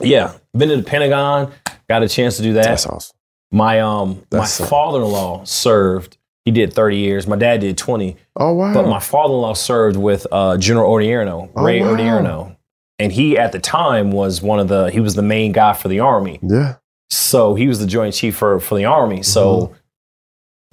yeah, 0.00 0.32
been 0.56 0.68
to 0.68 0.76
the 0.76 0.82
Pentagon, 0.82 1.50
got 1.88 2.02
a 2.02 2.08
chance 2.08 2.36
to 2.38 2.42
do 2.42 2.54
that. 2.54 2.64
That's 2.64 2.86
awesome. 2.86 3.14
my 3.50 3.80
um 3.80 4.20
That's 4.30 4.60
my 4.60 4.66
a- 4.66 4.68
father-in-law 4.68 5.42
served. 5.44 6.18
He 6.44 6.50
did 6.50 6.72
30 6.74 6.96
years. 6.96 7.26
My 7.26 7.36
dad 7.36 7.60
did 7.60 7.78
20. 7.78 8.16
Oh 8.36 8.52
wow. 8.54 8.74
But 8.74 8.88
my 8.88 8.98
father-in-law 8.98 9.54
served 9.54 9.96
with 9.96 10.26
uh, 10.32 10.56
General 10.58 10.92
Odierno, 10.92 11.50
Oh, 11.54 11.62
Ray 11.62 11.80
wow. 11.82 11.94
Odierno. 11.94 12.56
And 12.98 13.12
he 13.12 13.38
at 13.38 13.52
the 13.52 13.58
time 13.58 14.10
was 14.12 14.42
one 14.42 14.58
of 14.60 14.68
the 14.68 14.86
he 14.90 15.00
was 15.00 15.14
the 15.14 15.22
main 15.22 15.52
guy 15.52 15.72
for 15.72 15.88
the 15.88 16.00
army. 16.00 16.38
yeah. 16.42 16.76
So 17.10 17.54
he 17.54 17.68
was 17.68 17.78
the 17.78 17.86
joint 17.86 18.14
chief 18.14 18.36
for, 18.36 18.58
for 18.58 18.74
the 18.76 18.86
army. 18.86 19.22
So 19.22 19.74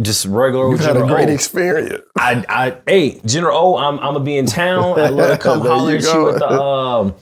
just 0.02 0.26
regular 0.26 0.66
Mm-hmm. 0.66 0.72
You've 0.72 0.82
had 0.86 0.98
a 0.98 1.06
great 1.06 1.28
O. 1.30 1.34
experience. 1.34 2.02
I, 2.18 2.46
I, 2.48 2.78
hey, 2.88 3.20
General 3.26 3.58
O, 3.58 3.78
I'm, 3.78 4.00
I'm 4.00 4.14
gonna 4.14 4.22
be 4.22 4.38
in 4.38 4.46
town. 4.46 4.98
I 5.00 5.10
love 5.10 5.32
to 5.32 5.38
come 5.44 5.60
holler 5.62 5.96
at 5.96 6.04
you 6.04 6.30
at 6.30 6.40
the, 6.40 6.50
um, 6.50 7.14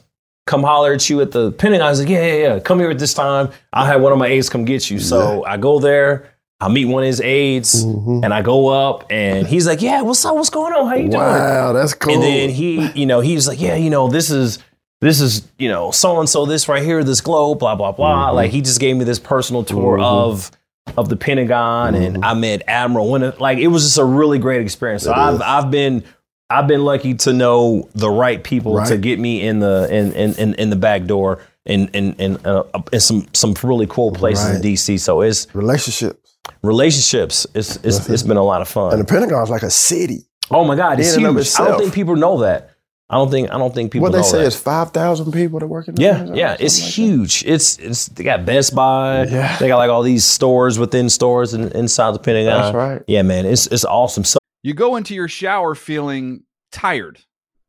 come 0.45 0.61
holler 0.63 0.93
at 0.93 1.09
you 1.09 1.19
at 1.21 1.31
the 1.31 1.51
Pentagon. 1.53 1.85
I 1.85 1.89
was 1.89 1.99
like, 1.99 2.09
yeah, 2.09 2.25
yeah, 2.25 2.33
yeah. 2.53 2.59
Come 2.59 2.77
here 2.79 2.91
at 2.91 2.99
this 2.99 3.13
time. 3.15 3.49
I'll 3.73 3.85
have 3.87 4.01
one 4.01 4.11
of 4.11 4.19
my 4.19 4.27
aides 4.27 4.49
come 4.49 4.63
get 4.65 4.89
you. 4.91 4.99
So 4.99 5.43
I 5.45 5.57
go 5.57 5.79
there. 5.79 6.31
I 6.59 6.69
meet 6.69 6.85
one 6.85 7.03
of 7.03 7.07
his 7.07 7.21
aides, 7.21 7.85
Mhm. 7.85 8.23
and 8.23 8.33
I 8.33 8.41
go 8.41 8.67
up, 8.69 9.05
and 9.11 9.45
he's 9.45 9.67
like, 9.67 9.81
yeah, 9.81 10.01
what's 10.01 10.25
up? 10.25 10.33
What's 10.35 10.49
going 10.49 10.73
on? 10.73 10.87
How 10.87 10.95
you 10.95 11.03
doing? 11.09 11.13
Wow, 11.21 11.73
that's 11.73 11.93
cool. 11.93 12.13
And 12.15 12.23
then 12.23 12.49
he, 12.49 12.89
you 12.93 13.05
know, 13.05 13.19
he 13.19 13.35
was 13.35 13.47
like, 13.47 13.61
yeah, 13.61 13.75
you 13.75 13.89
know, 13.89 14.07
this 14.09 14.29
is. 14.31 14.59
This 14.99 15.21
is, 15.21 15.47
you 15.59 15.69
know, 15.69 15.91
so 15.91 16.19
and 16.19 16.27
so. 16.27 16.47
This 16.47 16.67
right 16.67 16.81
here, 16.81 17.03
this 17.03 17.21
globe, 17.21 17.59
blah 17.59 17.75
blah 17.75 17.91
blah. 17.91 18.29
Mm-hmm. 18.29 18.35
Like 18.35 18.49
he 18.51 18.61
just 18.61 18.79
gave 18.79 18.97
me 18.97 19.03
this 19.03 19.19
personal 19.19 19.63
tour 19.63 19.99
of 19.99 20.49
of 20.97 21.07
the 21.07 21.15
Pentagon, 21.15 21.93
Mm-hmm. 21.93 22.15
and 22.15 22.25
I 22.25 22.33
met 22.33 22.63
Admiral 22.67 23.11
Winter. 23.11 23.35
Like 23.39 23.59
it 23.59 23.67
was 23.67 23.83
just 23.83 23.99
a 23.99 24.03
really 24.03 24.39
great 24.39 24.61
experience. 24.61 25.03
So 25.03 25.11
It 25.11 25.15
I've 25.15 25.35
is. 25.35 25.41
I've 25.41 25.69
been 25.69 26.03
I've 26.49 26.65
been 26.65 26.83
lucky 26.83 27.13
to 27.13 27.31
know 27.31 27.87
the 27.93 28.09
right 28.09 28.43
people 28.43 28.83
to 28.85 28.97
get 28.97 29.19
me 29.19 29.45
in 29.47 29.59
the 29.59 29.87
in 29.95 30.13
in 30.13 30.33
in, 30.33 30.53
in 30.55 30.69
the 30.71 30.75
back 30.75 31.05
door 31.05 31.41
in 31.67 31.89
in 31.89 32.13
in, 32.13 32.37
uh, 32.43 32.63
in 32.91 32.99
some 32.99 33.27
some 33.33 33.53
really 33.61 33.85
cool 33.85 34.11
places 34.11 34.55
in 34.55 34.61
DC. 34.63 34.99
So 34.99 35.21
it's 35.21 35.45
relationships. 35.53 36.26
Relationships. 36.63 37.45
It's 37.53 37.75
it's 37.77 37.97
That's 37.97 38.09
it's 38.09 38.21
it. 38.23 38.27
been 38.27 38.37
a 38.37 38.43
lot 38.43 38.61
of 38.61 38.67
fun. 38.67 38.91
And 38.93 39.01
the 39.01 39.05
Pentagon's 39.05 39.49
like 39.49 39.63
a 39.63 39.69
city. 39.69 40.25
oh 40.51 40.63
my 40.65 40.75
God, 40.75 40.99
it's 40.99 41.15
in 41.15 41.25
and 41.25 41.35
huge. 41.37 41.51
I 41.59 41.67
don't 41.67 41.79
think 41.79 41.93
people 41.93 42.15
know 42.15 42.39
that. 42.39 42.71
I 43.09 43.15
don't 43.15 43.31
think 43.31 43.49
I 43.51 43.57
don't 43.57 43.73
think 43.73 43.91
people 43.93 44.03
what 44.03 44.11
they 44.11 44.17
know 44.17 44.23
say 44.23 44.39
that. 44.39 44.47
is 44.47 44.55
five 44.59 44.91
thousand 44.91 45.31
people 45.31 45.59
that 45.59 45.67
work 45.67 45.87
in 45.87 45.95
the 45.95 46.01
Yeah, 46.01 46.13
Pentagon 46.13 46.35
yeah, 46.35 46.57
it's 46.59 46.75
something 46.75 47.11
like 47.11 47.19
that? 47.19 47.35
huge. 47.37 47.45
It's 47.45 47.77
it's 47.77 48.07
they 48.07 48.23
got 48.25 48.45
Best 48.45 48.75
Buy. 48.75 49.23
Yeah. 49.23 49.57
They 49.59 49.69
got 49.69 49.77
like 49.77 49.89
all 49.89 50.03
these 50.03 50.25
stores 50.25 50.77
within 50.77 51.09
stores 51.09 51.53
and 51.53 51.71
inside 51.71 52.13
the 52.13 52.19
Pentagon. 52.19 52.61
That's 52.61 52.75
right. 52.75 53.01
Yeah, 53.07 53.21
man, 53.21 53.45
it's 53.45 53.67
it's 53.67 53.85
awesome. 53.85 54.25
So 54.25 54.39
You 54.61 54.73
go 54.73 54.97
into 54.97 55.15
your 55.15 55.29
shower 55.29 55.73
feeling 55.73 56.43
tired, 56.73 57.19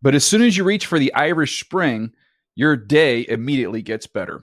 but 0.02 0.16
as 0.16 0.25
soon 0.25 0.42
as 0.42 0.56
you 0.56 0.64
reach 0.64 0.87
for 0.87 0.99
the 0.99 1.14
Irish 1.14 1.61
Spring, 1.62 2.12
your 2.56 2.75
day 2.76 3.25
immediately 3.28 3.80
gets 3.80 4.08
better. 4.08 4.42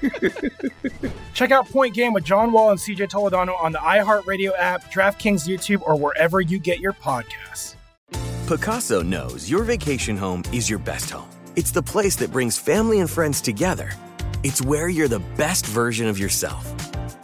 Check 1.34 1.50
out 1.50 1.68
Point 1.68 1.94
Game 1.94 2.12
with 2.12 2.24
John 2.24 2.52
Wall 2.52 2.70
and 2.70 2.78
CJ 2.78 3.10
Toledano 3.10 3.60
on 3.60 3.72
the 3.72 3.78
iHeartRadio 3.78 4.52
app, 4.58 4.90
DraftKings 4.92 5.46
YouTube, 5.46 5.82
or 5.82 5.96
wherever 5.96 6.40
you 6.40 6.58
get 6.58 6.80
your 6.80 6.92
podcasts. 6.92 7.76
Pacaso 8.46 9.04
knows 9.04 9.48
your 9.48 9.62
vacation 9.62 10.16
home 10.16 10.42
is 10.52 10.68
your 10.68 10.78
best 10.78 11.10
home. 11.10 11.28
It's 11.56 11.70
the 11.70 11.82
place 11.82 12.16
that 12.16 12.32
brings 12.32 12.58
family 12.58 13.00
and 13.00 13.08
friends 13.08 13.40
together. 13.40 13.90
It's 14.42 14.62
where 14.62 14.88
you're 14.88 15.08
the 15.08 15.22
best 15.36 15.66
version 15.66 16.08
of 16.08 16.18
yourself. 16.18 16.64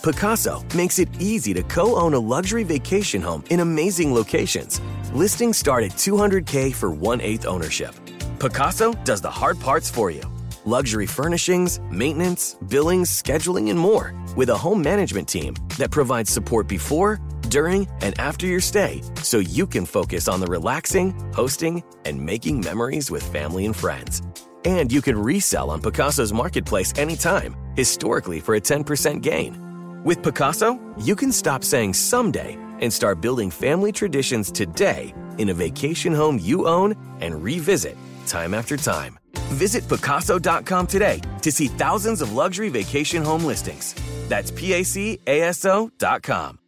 Pacaso 0.03 0.63
makes 0.75 0.99
it 0.99 1.09
easy 1.21 1.53
to 1.55 1.63
co 1.65 1.97
own 1.97 2.15
a 2.15 2.19
luxury 2.19 2.63
vacation 2.63 3.23
home 3.23 3.43
in 3.51 3.61
amazing 3.61 4.15
locations. 4.15 4.81
Listings 5.13 5.57
start 5.57 5.85
at 5.85 5.93
200K 5.93 6.75
for 6.75 6.91
one 6.91 7.21
eighth 7.21 7.47
ownership. 7.47 7.95
Pacaso 8.39 8.93
does 9.05 9.21
the 9.21 9.31
hard 9.31 9.59
parts 9.59 9.91
for 9.91 10.11
you 10.11 10.23
luxury 10.67 11.07
furnishings, 11.07 11.81
maintenance, 11.91 12.57
billings, 12.69 13.09
scheduling, 13.11 13.71
and 13.71 13.79
more 13.79 14.13
with 14.37 14.51
a 14.51 14.57
home 14.57 14.83
management 14.83 15.29
team 15.29 15.55
that 15.79 15.91
provides 15.91 16.31
support 16.31 16.69
before, 16.69 17.19
during, 17.49 17.89
and 18.03 18.19
after 18.19 18.47
your 18.47 18.61
stay 18.61 19.01
so 19.23 19.39
you 19.39 19.67
can 19.67 19.87
focus 19.87 20.29
on 20.29 20.41
the 20.41 20.47
relaxing, 20.47 21.13
hosting, 21.33 21.83
and 22.05 22.21
making 22.21 22.61
memories 22.61 23.11
with 23.11 23.23
family 23.23 23.65
and 23.65 23.75
friends. 23.75 24.23
And 24.65 24.93
you 24.93 25.01
can 25.01 25.17
resell 25.17 25.71
on 25.71 25.81
Pacaso's 25.81 26.33
marketplace 26.33 26.93
anytime, 26.99 27.57
historically 27.77 28.41
for 28.41 28.57
a 28.57 28.61
10% 28.61 29.23
gain. 29.23 30.03
With 30.03 30.23
Pacaso, 30.23 30.79
you 31.07 31.17
can 31.17 31.33
stop 31.33 31.65
saying 31.65 31.95
someday 31.95 32.59
and 32.81 32.93
start 32.93 33.21
building 33.21 33.51
family 33.51 33.93
traditions 33.93 34.51
today 34.51 35.15
in 35.39 35.49
a 35.49 35.55
vacation 35.55 36.13
home 36.13 36.39
you 36.41 36.67
own 36.67 36.95
and 37.21 37.43
revisit 37.43 37.97
time 38.27 38.55
after 38.55 38.77
time. 38.77 39.19
Visit 39.55 39.85
Pacaso.com 39.85 40.87
today 40.87 41.21
to 41.43 41.51
see 41.51 41.69
thousands 41.69 42.23
of 42.23 42.33
luxury 42.33 42.69
vacation 42.69 43.25
home 43.25 43.45
listings. 43.45 43.95
That's 44.29 44.51
PACASO.com. 44.51 46.59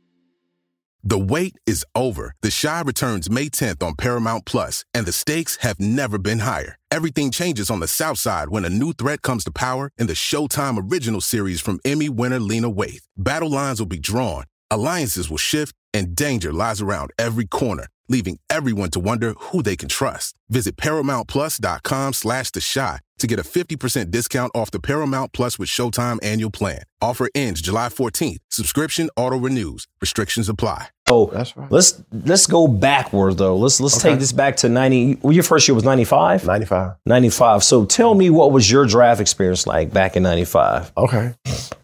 The 1.04 1.18
wait 1.18 1.56
is 1.64 1.86
over. 1.94 2.34
The 2.42 2.50
Chi 2.50 2.80
returns 2.82 3.30
May 3.30 3.48
10th 3.48 3.82
on 3.82 3.94
Paramount 3.94 4.44
Plus, 4.44 4.84
and 4.92 5.06
the 5.06 5.12
stakes 5.12 5.56
have 5.62 5.78
never 5.78 6.18
been 6.18 6.40
higher. 6.40 6.76
Everything 6.90 7.30
changes 7.30 7.70
on 7.70 7.80
the 7.80 7.86
South 7.86 8.18
Side 8.18 8.50
when 8.50 8.64
a 8.64 8.68
new 8.68 8.92
threat 8.92 9.22
comes 9.22 9.44
to 9.44 9.52
power 9.52 9.90
in 9.96 10.08
the 10.08 10.12
Showtime 10.12 10.90
original 10.90 11.20
series 11.20 11.60
from 11.60 11.78
Emmy 11.84 12.08
winner 12.08 12.40
Lena 12.40 12.70
Waithe. 12.70 13.06
Battle 13.16 13.50
lines 13.50 13.80
will 13.80 13.86
be 13.86 13.98
drawn, 13.98 14.44
alliances 14.70 15.30
will 15.30 15.38
shift, 15.38 15.74
and 15.94 16.16
danger 16.16 16.52
lies 16.52 16.82
around 16.82 17.12
every 17.16 17.46
corner, 17.46 17.86
leaving 18.08 18.38
everyone 18.50 18.90
to 18.90 19.00
wonder 19.00 19.34
who 19.38 19.62
they 19.62 19.76
can 19.76 19.88
trust. 19.88 20.34
Visit 20.48 20.76
ParamountPlus.com 20.76 22.12
slash 22.14 22.50
The 22.50 22.60
Chi 22.74 23.00
to 23.18 23.26
get 23.26 23.38
a 23.40 23.42
50% 23.42 24.10
discount 24.12 24.52
off 24.54 24.70
the 24.70 24.78
Paramount 24.78 25.32
Plus 25.32 25.58
with 25.58 25.68
Showtime 25.68 26.18
annual 26.22 26.50
plan. 26.52 26.82
Offer 27.02 27.28
ends 27.34 27.60
July 27.60 27.88
14th. 27.88 28.38
Subscription 28.48 29.10
auto-renews. 29.16 29.86
Restrictions 30.00 30.48
apply. 30.48 30.86
Oh, 31.10 31.26
That's 31.32 31.56
right. 31.56 31.70
let's 31.72 32.02
let's 32.12 32.46
go 32.46 32.68
backwards 32.68 33.36
though. 33.36 33.56
Let's 33.56 33.80
let's 33.80 33.96
Okay. 33.98 34.10
take 34.10 34.20
this 34.20 34.32
back 34.32 34.56
to 34.58 34.68
ninety. 34.68 35.16
Well, 35.22 35.32
your 35.32 35.42
first 35.42 35.66
year 35.66 35.74
was 35.74 35.82
95? 35.84 36.44
95. 36.46 36.92
95. 37.06 37.64
So 37.64 37.86
tell 37.86 38.14
me 38.14 38.28
what 38.30 38.52
was 38.52 38.70
your 38.70 38.84
draft 38.86 39.18
experience 39.20 39.66
like 39.66 39.90
back 39.92 40.16
in 40.16 40.22
ninety 40.22 40.44
five? 40.44 40.92
Okay. 40.98 41.34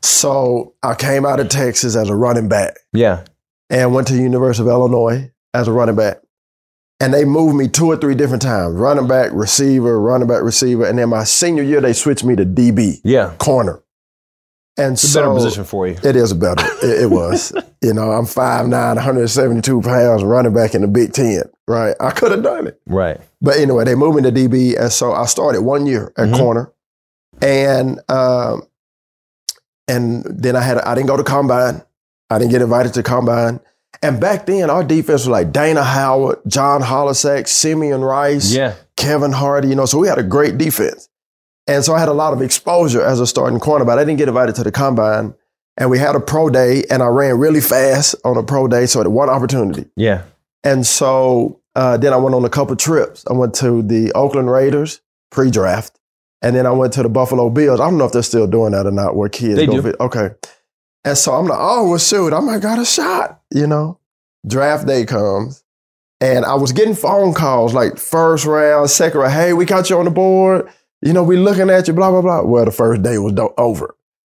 So 0.02 0.74
I 0.82 0.94
came 0.94 1.24
out 1.26 1.40
of 1.40 1.48
Texas 1.48 1.96
as 1.96 2.08
a 2.08 2.14
running 2.14 2.48
back 2.48 2.76
Yeah. 2.92 3.24
and 3.70 3.94
went 3.94 4.06
to 4.08 4.12
the 4.14 4.22
University 4.22 4.62
of 4.68 4.68
Illinois 4.72 5.30
as 5.54 5.68
a 5.68 5.72
running 5.72 5.96
back. 5.96 6.18
And 7.00 7.12
they 7.12 7.24
moved 7.24 7.56
me 7.56 7.68
two 7.68 7.86
or 7.86 7.96
three 7.96 8.14
different 8.14 8.42
times 8.42 8.74
running 8.74 9.06
back, 9.08 9.30
receiver, 9.32 10.00
running 10.00 10.28
back, 10.28 10.42
receiver. 10.42 10.84
And 10.86 10.98
then 10.98 11.08
my 11.08 11.24
senior 11.24 11.62
year, 11.62 11.80
they 11.80 11.92
switched 11.92 12.24
me 12.24 12.36
to 12.36 12.44
DB, 12.44 13.00
Yeah. 13.04 13.34
corner. 13.38 13.80
And 14.76 14.94
It's 14.94 15.04
a 15.04 15.08
so 15.08 15.20
better 15.22 15.34
position 15.34 15.64
for 15.64 15.86
you. 15.86 15.96
It 16.02 16.16
is 16.16 16.32
a 16.32 16.34
better. 16.34 16.64
It, 16.82 17.02
it 17.04 17.10
was. 17.10 17.52
you 17.82 17.94
know, 17.94 18.10
I'm 18.10 18.24
5'9, 18.24 18.70
172 18.96 19.80
pounds, 19.82 20.24
running 20.24 20.52
back 20.54 20.74
in 20.74 20.82
the 20.82 20.88
Big 20.88 21.12
Ten, 21.12 21.42
right? 21.68 21.94
I 22.00 22.10
could 22.10 22.32
have 22.32 22.42
done 22.42 22.66
it. 22.66 22.80
Right. 22.86 23.20
But 23.40 23.58
anyway, 23.58 23.84
they 23.84 23.94
moved 23.94 24.16
me 24.16 24.22
to 24.22 24.32
DB, 24.32 24.76
and 24.80 24.90
so 24.92 25.12
I 25.12 25.26
started 25.26 25.62
one 25.62 25.86
year 25.86 26.12
at 26.16 26.28
Mhm. 26.28 26.36
corner, 26.36 26.72
and 27.40 28.00
um, 28.08 28.62
and 29.86 30.24
then 30.24 30.56
I 30.56 30.60
had 30.60 30.78
I 30.78 30.94
didn't 30.94 31.08
go 31.08 31.16
to 31.16 31.24
combine. 31.24 31.82
I 32.30 32.38
didn't 32.38 32.50
get 32.50 32.62
invited 32.62 32.94
to 32.94 33.02
combine. 33.02 33.60
And 34.02 34.20
back 34.20 34.46
then, 34.46 34.70
our 34.70 34.84
defense 34.84 35.22
was 35.22 35.28
like 35.28 35.52
Dana 35.52 35.82
Howard, 35.82 36.38
John 36.46 36.82
Holecek, 36.82 37.48
Simeon 37.48 38.02
Rice, 38.02 38.52
Yeah. 38.52 38.74
Kevin 38.96 39.32
Hardy. 39.32 39.68
You 39.68 39.74
know, 39.74 39.86
so 39.86 39.98
we 39.98 40.08
had 40.08 40.18
a 40.18 40.22
great 40.22 40.58
defense, 40.58 41.08
and 41.66 41.84
so 41.84 41.94
I 41.94 42.00
had 42.00 42.08
a 42.08 42.12
lot 42.14 42.32
of 42.32 42.42
exposure 42.42 43.02
as 43.02 43.20
a 43.20 43.26
starting 43.26 43.60
corner. 43.60 43.84
But 43.84 43.98
I 43.98 44.04
didn't 44.04 44.18
get 44.18 44.28
invited 44.28 44.54
to 44.56 44.64
the 44.64 44.72
combine. 44.72 45.34
And 45.76 45.90
we 45.90 45.98
had 45.98 46.14
a 46.14 46.20
pro 46.20 46.50
day, 46.50 46.84
and 46.88 47.02
I 47.02 47.06
ran 47.06 47.36
really 47.36 47.60
fast 47.60 48.14
on 48.24 48.36
a 48.36 48.44
pro 48.44 48.68
day, 48.68 48.86
so 48.86 49.00
I 49.00 49.02
had 49.02 49.08
one 49.08 49.28
opportunity. 49.28 49.86
Yeah. 49.96 50.22
And 50.62 50.86
so 50.86 51.60
uh, 51.74 51.96
then 51.96 52.12
I 52.12 52.16
went 52.16 52.32
on 52.36 52.44
a 52.44 52.48
couple 52.48 52.76
trips. 52.76 53.24
I 53.28 53.32
went 53.32 53.54
to 53.56 53.82
the 53.82 54.12
Oakland 54.12 54.48
Raiders 54.52 55.00
pre-draft, 55.32 55.98
and 56.42 56.54
then 56.54 56.64
I 56.64 56.70
went 56.70 56.92
to 56.92 57.02
the 57.02 57.08
Buffalo 57.08 57.50
Bills. 57.50 57.80
I 57.80 57.86
don't 57.90 57.98
know 57.98 58.04
if 58.04 58.12
they're 58.12 58.22
still 58.22 58.46
doing 58.46 58.70
that 58.70 58.86
or 58.86 58.92
not, 58.92 59.16
where 59.16 59.28
kids 59.28 59.56
They 59.56 59.66
go. 59.66 59.80
do. 59.80 59.94
Okay. 59.98 60.30
And 61.04 61.18
so 61.18 61.34
I'm 61.34 61.46
like, 61.46 61.58
oh, 61.60 61.88
well, 61.90 61.98
shoot, 61.98 62.32
I 62.32 62.40
might 62.40 62.62
got 62.62 62.78
a 62.78 62.84
shot, 62.84 63.42
you 63.52 63.66
know. 63.66 63.98
Draft 64.46 64.86
day 64.86 65.04
comes, 65.04 65.62
and 66.20 66.44
I 66.44 66.54
was 66.54 66.72
getting 66.72 66.94
phone 66.94 67.34
calls 67.34 67.72
like 67.74 67.98
first 67.98 68.44
round, 68.46 68.88
second 68.90 69.20
round. 69.20 69.32
Hey, 69.32 69.52
we 69.52 69.64
got 69.64 69.90
you 69.90 69.98
on 69.98 70.04
the 70.06 70.10
board. 70.10 70.68
You 71.02 71.12
know, 71.12 71.22
we 71.22 71.36
looking 71.36 71.68
at 71.70 71.86
you, 71.88 71.94
blah, 71.94 72.10
blah, 72.10 72.22
blah. 72.22 72.42
Well, 72.42 72.64
the 72.64 72.70
first 72.70 73.02
day 73.02 73.18
was 73.18 73.34
do- 73.34 73.52
over. 73.58 73.94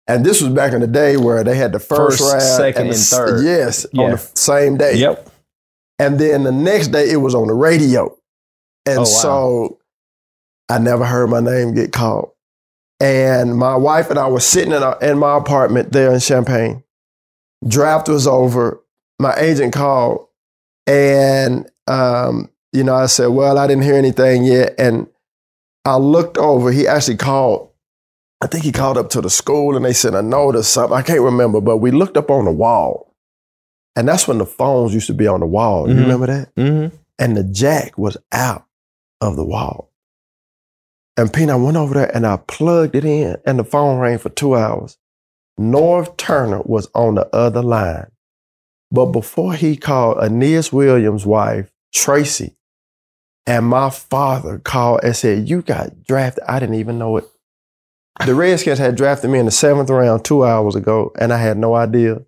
And 0.09 0.25
this 0.25 0.41
was 0.41 0.51
back 0.53 0.71
in 0.73 0.79
the 0.81 0.87
day 0.87 1.17
where 1.17 1.43
they 1.43 1.55
had 1.55 1.73
the 1.73 1.79
first, 1.79 2.19
First, 2.19 2.31
round, 2.31 2.41
second, 2.41 2.87
the 2.87 2.93
and 2.93 2.99
third. 2.99 3.45
Yes, 3.45 3.85
Yeah. 3.93 4.03
on 4.03 4.11
the 4.11 4.17
same 4.17 4.77
day. 4.77 4.95
Yep. 4.95 5.29
And 5.99 6.19
then 6.19 6.43
the 6.43 6.51
next 6.51 6.89
day 6.89 7.09
it 7.09 7.17
was 7.17 7.35
on 7.35 7.47
the 7.47 7.53
radio. 7.53 8.15
And 8.85 8.99
Oh, 8.99 9.01
wow. 9.01 9.05
so 9.05 9.77
I 10.69 10.79
never 10.79 11.03
heard 11.05 11.27
my 11.29 11.39
name 11.41 11.73
get 11.73 11.91
called. 11.91 12.29
And 12.99 13.55
my 13.57 13.75
wife 13.75 14.09
and 14.09 14.17
I 14.17 14.27
were 14.27 14.39
sitting 14.39 14.71
in, 14.73 14.81
our, 14.81 14.97
in 15.01 15.19
my 15.19 15.37
apartment 15.37 15.91
there 15.91 16.11
in 16.13 16.19
Champaign. 16.19 16.83
Draft 17.67 18.09
was 18.09 18.25
over. 18.27 18.81
My 19.19 19.33
agent 19.35 19.73
called. 19.73 20.27
And, 20.87 21.69
um, 21.87 22.49
you 22.73 22.83
know, 22.83 22.95
I 22.95 23.05
said, 23.07 23.27
well, 23.27 23.57
I 23.57 23.67
didn't 23.67 23.83
hear 23.83 23.95
anything 23.95 24.43
yet. 24.45 24.73
And 24.79 25.07
I 25.85 25.97
looked 25.97 26.37
over. 26.37 26.71
He 26.71 26.87
actually 26.87 27.17
called. 27.17 27.69
I 28.41 28.47
think 28.47 28.63
he 28.63 28.71
called 28.71 28.97
up 28.97 29.09
to 29.11 29.21
the 29.21 29.29
school 29.31 29.75
and 29.75 29.83
they 29.83 29.93
sent 29.93 30.15
a 30.15 30.21
note 30.21 30.55
or 30.55 30.63
something. 30.63 30.95
I 30.95 31.01
can't 31.01 31.21
remember, 31.21 31.59
but 31.59 31.77
we 31.77 31.89
looked 31.91 32.17
up 32.17 32.29
on 32.29 32.45
the 32.45 32.51
wall. 32.51 33.15
And 33.95 34.07
that's 34.07 34.27
when 34.27 34.37
the 34.37 34.45
phones 34.45 34.93
used 34.93 35.07
to 35.07 35.13
be 35.15 35.25
on 35.25 35.39
the 35.39 35.47
wall. 35.47 35.87
You 35.89 35.95
Mhm. 35.95 36.01
remember 36.01 36.27
that? 36.27 36.55
Mm-hmm. 36.55 36.95
And 37.17 37.35
the 37.37 37.43
jack 37.43 37.97
was 37.97 38.15
out 38.31 38.65
of 39.21 39.35
the 39.37 39.43
wall. 39.43 39.91
And 41.17 41.33
Pete, 41.33 41.49
I 41.49 41.55
went 41.55 41.77
over 41.77 41.95
there 41.95 42.15
and 42.15 42.27
I 42.27 42.37
plugged 42.37 42.95
it 42.95 43.03
in, 43.03 43.37
and 43.45 43.57
the 43.57 43.63
phone 43.63 43.99
rang 43.99 44.19
for 44.19 44.29
two 44.29 44.55
hours. 44.55 44.97
Norv 45.59 46.15
Turner 46.17 46.61
was 46.63 46.87
on 46.93 47.15
the 47.15 47.27
other 47.35 47.63
line. 47.63 48.11
But 48.91 49.07
before 49.07 49.53
he 49.53 49.75
called 49.75 50.19
Aeneas 50.19 50.71
Williams' 50.71 51.25
wife, 51.25 51.71
Tracy, 51.93 52.55
and 53.47 53.65
my 53.65 53.89
father 53.89 54.59
called 54.59 55.01
and 55.03 55.15
said, 55.15 55.49
You 55.49 55.61
got 55.61 56.03
drafted. 56.03 56.43
I 56.47 56.59
didn't 56.59 56.75
even 56.75 56.99
know 56.99 57.17
it. 57.17 57.25
The 58.25 58.35
Redskins 58.35 58.79
had 58.79 58.95
drafted 58.95 59.29
me 59.29 59.39
in 59.39 59.45
the 59.45 59.51
seventh 59.51 59.89
round 59.89 60.23
two 60.23 60.43
hours 60.43 60.75
ago, 60.75 61.11
and 61.19 61.33
I 61.33 61.37
had 61.37 61.57
no 61.57 61.75
idea. 61.75 62.21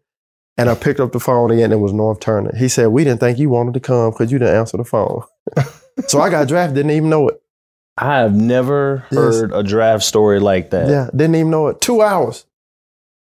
And 0.57 0.69
I 0.69 0.75
picked 0.75 0.99
up 0.99 1.13
the 1.13 1.19
phone 1.19 1.51
again, 1.51 1.65
and 1.65 1.73
it 1.73 1.77
was 1.77 1.93
Norv 1.93 2.19
Turner. 2.19 2.55
He 2.55 2.67
said, 2.67 2.87
We 2.87 3.03
didn't 3.03 3.19
think 3.19 3.37
you 3.37 3.49
wanted 3.49 3.75
to 3.75 3.79
come 3.79 4.11
because 4.11 4.31
you 4.31 4.39
didn't 4.39 4.55
answer 4.55 4.77
the 4.77 4.83
phone. 4.83 5.23
so 6.07 6.19
I 6.19 6.29
got 6.29 6.47
drafted, 6.47 6.75
didn't 6.75 6.91
even 6.91 7.09
know 7.09 7.29
it. 7.29 7.41
I 8.01 8.19
have 8.19 8.33
never 8.33 8.97
heard 9.09 9.51
a 9.53 9.61
draft 9.63 10.03
story 10.03 10.39
like 10.39 10.69
that. 10.69 10.89
Yeah, 10.89 11.09
didn't 11.11 11.35
even 11.35 11.49
know 11.51 11.67
it. 11.67 11.81
Two 11.81 12.01
hours. 12.01 12.45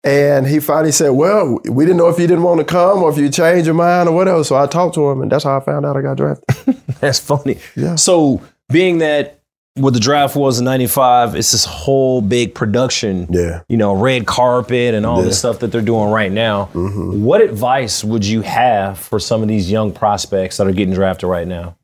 And 0.04 0.48
he 0.48 0.60
finally 0.60 0.92
said, 0.92 1.10
Well, 1.10 1.60
we 1.70 1.86
didn't 1.86 1.98
know 1.98 2.10
if 2.10 2.20
you 2.20 2.28
didn't 2.28 2.44
want 2.44 2.60
to 2.60 2.64
come 2.66 3.04
or 3.04 3.12
if 3.12 3.18
you 3.18 3.30
changed 3.30 3.66
your 3.68 3.76
mind 3.76 4.10
or 4.10 4.16
whatever. 4.16 4.44
So 4.44 4.56
I 4.56 4.66
talked 4.68 4.96
to 4.96 5.10
him, 5.10 5.22
and 5.22 5.32
that's 5.32 5.44
how 5.44 5.58
I 5.58 5.60
found 5.62 5.86
out 5.86 5.96
I 5.98 6.02
got 6.02 6.18
drafted. 6.18 6.78
That's 7.02 7.20
funny. 7.20 7.58
Yeah. 7.76 7.96
So 7.96 8.42
being 8.70 9.00
that 9.00 9.40
what 9.76 9.94
the 9.94 10.00
draft 10.00 10.36
was 10.36 10.60
in 10.60 10.66
95, 10.66 11.36
it's 11.36 11.52
this 11.52 11.66
whole 11.66 12.22
big 12.22 12.54
production, 12.54 13.28
yeah. 13.32 13.62
you 13.70 13.78
know, 13.78 13.94
red 13.94 14.28
carpet 14.28 14.94
and 14.94 15.06
all 15.06 15.20
Yeah. 15.20 15.30
the 15.30 15.34
stuff 15.34 15.60
that 15.60 15.72
they're 15.72 15.82
doing 15.82 16.10
right 16.12 16.32
now. 16.32 16.66
Mm-hmm. 16.74 17.24
What 17.24 17.42
advice 17.42 18.04
would 18.04 18.26
you 18.26 18.42
have 18.42 19.00
for 19.00 19.20
some 19.20 19.42
of 19.42 19.48
these 19.48 19.72
young 19.72 19.94
prospects 19.94 20.58
that 20.58 20.68
are 20.68 20.72
getting 20.74 20.94
drafted 20.94 21.30
right 21.30 21.48
now? 21.48 21.76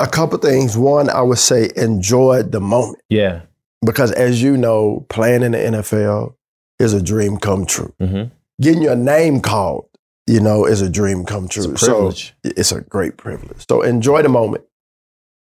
A 0.00 0.06
couple 0.08 0.38
things. 0.38 0.76
One, 0.76 1.08
I 1.10 1.22
would 1.22 1.38
say 1.38 1.70
enjoy 1.76 2.42
the 2.42 2.60
moment. 2.60 3.02
Yeah. 3.08 3.42
Because 3.84 4.10
as 4.12 4.42
you 4.42 4.56
know, 4.56 5.06
playing 5.08 5.42
in 5.42 5.52
the 5.52 5.58
NFL 5.58 6.34
is 6.78 6.92
a 6.94 7.02
dream 7.02 7.36
come 7.36 7.66
true. 7.66 7.94
Mm-hmm. 8.00 8.32
Getting 8.60 8.82
your 8.82 8.96
name 8.96 9.40
called, 9.40 9.86
you 10.26 10.40
know, 10.40 10.64
is 10.66 10.80
a 10.82 10.88
dream 10.90 11.24
come 11.24 11.48
true. 11.48 11.74
privilege. 11.74 12.34
So 12.44 12.50
it's 12.56 12.72
a 12.72 12.80
great 12.80 13.16
privilege. 13.16 13.66
So 13.68 13.82
enjoy 13.82 14.22
the 14.22 14.28
moment. 14.28 14.64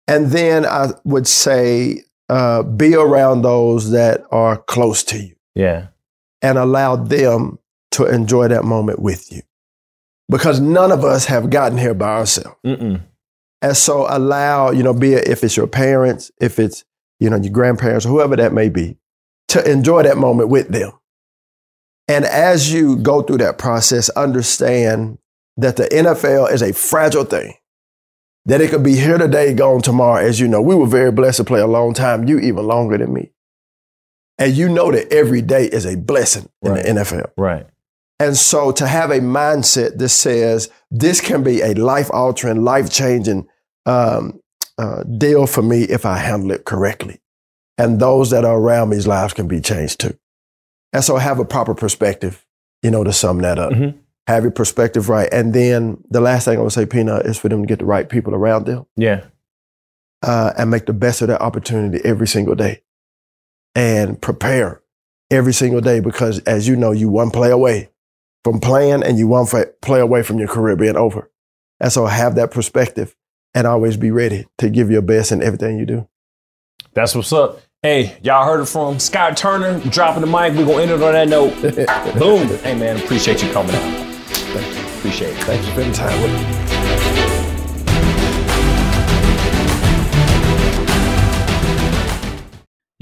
And 0.09 0.27
then 0.33 0.67
I 0.67 0.91
would 1.05 1.27
say 1.27 2.03
uh, 2.29 2.63
be 2.63 2.95
around 2.95 3.43
those 3.43 3.91
that 3.93 4.23
are 4.31 4.57
close 4.57 5.05
to 5.05 5.19
you 5.19 5.35
Yeah. 5.55 5.89
and 6.43 6.59
allow 6.59 6.97
them 6.97 7.59
to 7.93 8.07
enjoy 8.07 8.49
that 8.49 8.65
moment 8.65 8.99
with 9.01 9.33
you. 9.33 9.43
Because 10.29 10.61
none 10.61 10.91
of 10.93 11.05
us 11.05 11.27
have 11.27 11.51
gotten 11.51 11.77
here 11.79 11.95
by 11.95 12.19
ourselves. 12.19 12.57
Mm-mm. 12.65 13.03
And 13.63 13.77
so 13.77 14.07
allow, 14.09 14.71
you 14.73 14.83
know, 14.83 14.93
be 14.93 15.15
it 15.15 15.29
if 15.29 15.45
it's 15.45 15.57
your 15.57 15.69
parents, 15.69 16.31
if 16.41 16.59
it's, 16.59 16.85
you 17.21 17.31
know, 17.31 17.37
your 17.37 17.53
grandparents, 17.53 18.05
or 18.05 18.09
whoever 18.09 18.35
that 18.37 18.53
may 18.53 18.69
be, 18.69 18.99
to 19.49 19.71
enjoy 19.71 20.03
that 20.03 20.19
moment 20.19 20.49
with 20.49 20.69
them. 20.69 20.91
And 22.09 22.25
as 22.25 22.73
you 22.73 22.97
go 22.97 23.23
through 23.23 23.39
that 23.39 23.59
process, 23.59 24.09
understand 24.11 25.19
that 25.57 25.77
the 25.77 25.85
NFL 25.85 26.53
is 26.53 26.61
a 26.63 26.73
fragile 26.73 27.25
thing. 27.25 27.55
That 28.47 28.61
it 28.61 28.71
could 28.71 28.83
be 28.83 28.97
here 28.97 29.19
today, 29.19 29.55
gone 29.55 29.83
tomorrow. 29.83 30.21
As 30.21 30.41
you 30.41 30.49
know, 30.49 30.61
we 30.61 30.75
were 30.75 30.87
very 30.87 31.13
blessed 31.13 31.37
to 31.39 31.45
play 31.45 31.61
a 31.61 31.67
long 31.67 31.95
time, 31.95 32.27
you 32.27 32.41
even 32.41 32.67
longer 32.67 32.99
than 32.99 33.13
me. 33.13 33.31
And 34.39 34.53
you 34.53 34.69
know 34.69 34.91
that 34.91 35.13
every 35.13 35.43
day 35.43 35.67
is 35.67 35.87
a 35.87 35.97
blessing 35.97 36.49
in 36.63 36.73
Right. 36.73 36.83
the 36.83 36.89
NFL. 36.91 37.31
Right. 37.37 37.67
And 38.19 38.37
so 38.37 38.73
to 38.73 38.87
have 38.89 39.11
a 39.13 39.21
mindset 39.21 39.99
that 39.99 40.09
says 40.09 40.69
this 40.91 41.21
can 41.21 41.45
be 41.45 41.61
a 41.61 41.75
life 41.75 42.11
altering, 42.13 42.65
life 42.65 42.91
changing 42.91 43.47
um, 43.87 44.41
uh, 44.79 45.03
deal 45.05 45.47
for 45.47 45.63
me 45.63 45.83
if 45.83 46.05
I 46.07 46.17
handle 46.19 46.51
it 46.53 46.65
correctly. 46.65 47.21
And 47.79 48.01
those 48.01 48.31
that 48.31 48.45
are 48.45 48.57
around 48.59 48.91
me's 48.91 49.07
lives 49.07 49.33
can 49.35 49.49
be 49.49 49.61
changed 49.61 50.01
too. 50.01 50.17
And 50.93 51.03
so 51.03 51.17
have 51.17 51.39
a 51.39 51.45
proper 51.45 51.75
perspective, 51.75 52.45
you 52.83 52.91
know, 52.91 53.03
to 53.05 53.13
sum 53.13 53.39
that 53.39 53.59
up. 53.59 53.73
Mhm. 53.73 53.99
Have 54.27 54.45
your 54.45 54.53
perspective 54.53 55.09
right. 55.09 55.29
And 55.33 55.53
then 55.55 55.99
the 56.11 56.21
last 56.21 56.45
thing 56.45 56.59
I 56.59 56.63
would 56.63 56.73
say, 56.73 56.87
Peanut, 56.87 57.27
is 57.27 57.39
for 57.39 57.49
them 57.49 57.63
to 57.63 57.67
get 57.67 57.81
the 57.81 57.85
right 57.87 58.09
people 58.09 58.35
around 58.35 58.67
them 58.67 58.87
Yeah. 58.97 59.25
uh, 60.23 60.53
and 60.57 60.71
make 60.71 60.87
the 60.87 60.93
best 60.93 61.23
of 61.23 61.29
that 61.29 61.41
opportunity 61.41 62.01
every 62.05 62.29
single 62.29 62.55
day 62.55 62.83
and 63.75 64.21
prepare 64.21 64.81
every 65.31 65.53
single 65.55 65.81
day 65.81 65.99
because 66.01 66.39
as 66.41 66.69
you 66.69 66.77
know 66.77 66.93
you 66.93 67.09
one 67.09 67.31
play 67.31 67.51
away 67.51 67.89
from 68.45 68.61
playing 68.61 69.03
and 69.03 69.19
you 69.19 69.27
one 69.27 69.47
play 69.81 69.99
away 70.01 70.23
from 70.23 70.39
your 70.39 70.49
career 70.49 70.77
being 70.77 70.97
over 70.97 71.31
and 71.81 71.91
so 71.91 72.05
have 72.07 72.35
that 72.35 72.51
perspective 72.51 73.17
and 73.55 73.67
always 73.67 73.97
be 73.97 74.11
ready 74.11 74.47
to 74.59 74.71
give 74.71 74.91
your 74.91 75.03
best 75.03 75.33
in 75.33 75.43
everything 75.43 75.79
you 75.79 75.87
do 75.87 76.09
That's 76.95 77.15
what's 77.15 77.33
up. 77.33 77.61
Hey, 77.83 78.17
y'all 78.23 78.45
heard 78.45 78.61
it 78.61 78.67
from 78.67 79.01
Scott 79.01 79.37
Turner 79.37 79.81
dropping 79.91 80.21
the 80.21 80.27
mic. 80.27 80.55
We're 80.55 80.67
gonna 80.67 80.83
end 80.83 80.91
it 80.93 81.03
on 81.03 81.13
that 81.13 81.29
note. 81.29 81.55
Boom. 82.19 82.47
Hey 82.59 82.77
man, 82.79 82.97
appreciate 82.97 83.43
you 83.43 83.51
coming 83.53 83.75
out. 83.75 83.83
Thank 84.27 84.77
you. 84.77 84.99
Appreciate 84.99 85.37
it. 85.37 85.45
thanks 85.45 85.67
for 85.67 85.73
spending 85.73 85.93
time 85.93 86.23
with 86.23 86.31
me 86.31 86.63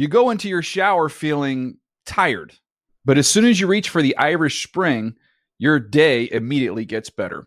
You 0.01 0.09
go 0.09 0.31
into 0.31 0.49
your 0.49 0.63
shower 0.63 1.11
feeling 1.11 1.77
tired, 2.07 2.55
but 3.05 3.19
as 3.19 3.29
soon 3.29 3.45
as 3.45 3.61
you 3.61 3.67
reach 3.67 3.91
for 3.91 4.01
the 4.01 4.17
Irish 4.17 4.67
Spring, 4.67 5.15
your 5.59 5.79
day 5.79 6.27
immediately 6.33 6.87
gets 6.87 7.11
better. 7.11 7.47